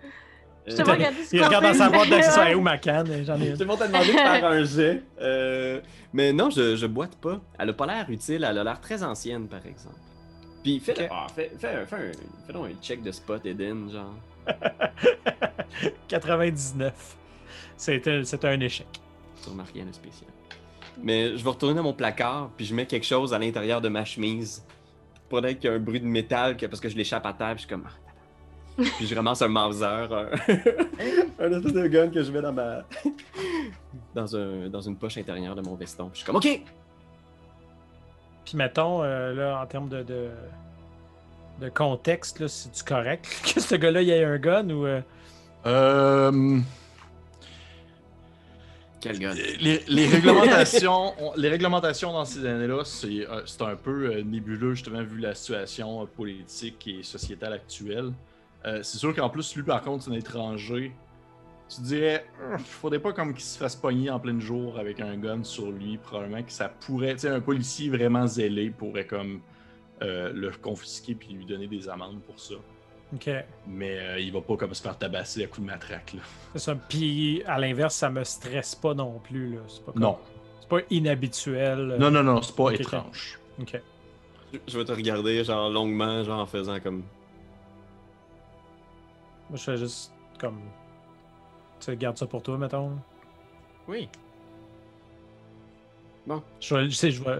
[0.66, 2.50] Je te vois regarder ce Il regarde dans sa boîte d'accessoires.
[2.56, 3.24] où ma canne?
[3.24, 3.58] J'en ai Tout une.
[3.60, 5.02] le monde t'a demandé de faire un jet.
[5.20, 5.80] Euh,
[6.12, 7.40] mais non, je, je boite pas.
[7.58, 8.44] Elle a pas l'air utile.
[8.48, 9.94] Elle a l'air très ancienne, par exemple.
[10.64, 11.08] Puis fais, Ok.
[11.12, 12.12] ah, fais, fais, un- fais un,
[12.46, 14.14] fais donc un check de spot, Eden, genre.
[16.08, 17.16] 99.
[17.76, 18.86] C'était c'était un échec.
[19.46, 20.28] Tu remarques rien de spécial.
[21.02, 23.88] Mais je vais retourner dans mon placard, puis je mets quelque chose à l'intérieur de
[23.88, 24.64] ma chemise.
[25.28, 27.54] Pour qu'il y ait un bruit de métal, que- parce que je l'échappe à terre,
[27.54, 27.84] puis je suis comme.
[28.78, 30.08] Ah, puis je ramasse un Mauser, un,
[31.40, 32.82] un espèce de gun que je mets dans ma.
[34.14, 36.04] dans, un, dans une poche intérieure de mon veston.
[36.10, 36.62] Puis je suis comme, OK!
[38.44, 40.28] Puis mettons, euh, là, en termes de, de,
[41.60, 44.86] de contexte, là, c'est-tu correct que ce gars-là, il ait un gun ou.
[44.86, 45.00] euh,
[45.66, 46.60] Euh,
[49.12, 49.34] Gun!
[49.88, 55.02] les, réglementations, on- les réglementations dans ces années-là, c'est euh, un peu euh, nébuleux, justement,
[55.02, 58.12] vu la situation euh, politique et sociétale actuelle.
[58.64, 60.92] Euh, c'est sûr qu'en plus, lui, par contre, c'est un étranger.
[61.74, 62.24] Tu dirais,
[62.58, 65.70] il faudrait pas comme qu'il se fasse pogner en plein jour avec un gun sur
[65.72, 65.98] lui.
[65.98, 69.40] Probablement que ça pourrait, tu sais, un policier vraiment zélé pourrait comme
[70.02, 72.54] euh, le confisquer puis lui donner des amendes pour ça.
[73.14, 73.30] Ok.
[73.68, 76.20] Mais euh, il va pas comme se faire tabasser à coups de matraque, là.
[76.54, 76.74] C'est ça.
[76.74, 79.54] Puis à l'inverse, ça me stresse pas non plus.
[79.54, 79.60] Là.
[79.68, 80.18] C'est pas comme- Non.
[80.60, 81.92] C'est pas inhabituel.
[81.92, 82.80] euh, Non, non, non, c'est pas Ok, ok.
[82.80, 83.38] étrange.
[83.60, 83.80] Ok.
[84.52, 87.04] Je- Je vais te regarder, genre, longuement, genre, en faisant comme.
[89.48, 90.60] Moi, je fais juste comme.
[91.78, 92.98] Tu sais, garde ça pour toi, mettons.
[93.86, 94.08] Oui.
[96.26, 96.42] Bon.
[96.60, 97.38] Je sais, je vais,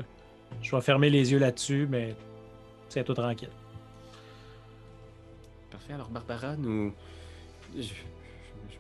[0.63, 2.15] je vais fermer les yeux là-dessus, mais
[2.89, 3.51] c'est tout tranquille.
[5.93, 6.93] Alors, Barbara, nous.
[7.77, 7.93] Je,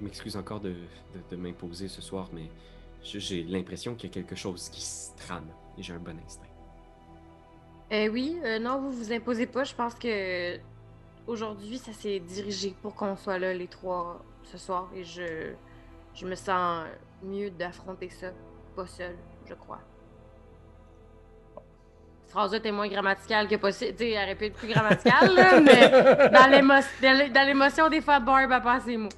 [0.00, 0.74] m'excuse encore de,
[1.30, 2.50] de- m'imposer ce soir, mais
[3.02, 5.48] j'ai l'impression qu'il y a quelque chose qui se trame
[5.78, 6.46] et j'ai un bon instinct.
[7.92, 9.64] Euh, oui, euh, non, vous vous imposez pas.
[9.64, 10.58] Je pense que
[11.26, 15.52] aujourd'hui, ça s'est dirigé pour qu'on soit là les trois ce soir et je,
[16.14, 16.86] je me sens
[17.22, 18.32] mieux d'affronter ça,
[18.74, 19.80] pas seul, je crois.
[22.36, 23.92] Phrase-là était moins grammaticale que possible.
[23.92, 25.88] Tu sais, elle aurait pu être plus grammaticale, là, mais
[26.30, 29.08] dans l'émo- dans l'é- dans l'émotion, des fois, Barb a pas ses mots.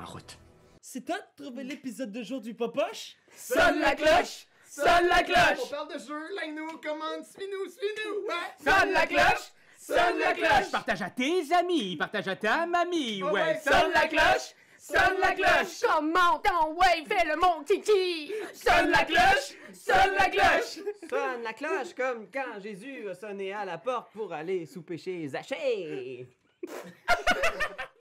[0.00, 0.38] En route.
[0.80, 3.16] C'est toi de trouver l'épisode de jour du Popoche?
[3.36, 4.46] Sonne la cloche!
[4.66, 5.58] Sonne la cloche!
[5.64, 8.28] On parle de jeu, like-nous, commande, suis-nous, suis-nous!
[8.28, 8.64] Ouais!
[8.64, 9.52] Sonne la cloche!
[9.76, 10.70] Sonne la cloche!
[10.70, 13.60] Partage à tes amis, partage à ta mamie, Oh ouais.
[13.62, 14.54] Sonne la cloche!
[14.88, 15.82] Sonne la cloche!
[15.82, 18.32] Comment ton ouais, fais le mon kiki!
[18.54, 19.54] Sonne la cloche!
[19.74, 20.78] Sonne la cloche!
[21.10, 25.28] Sonne la cloche comme quand Jésus a sonné à la porte pour aller souper chez
[25.28, 26.26] Zachée.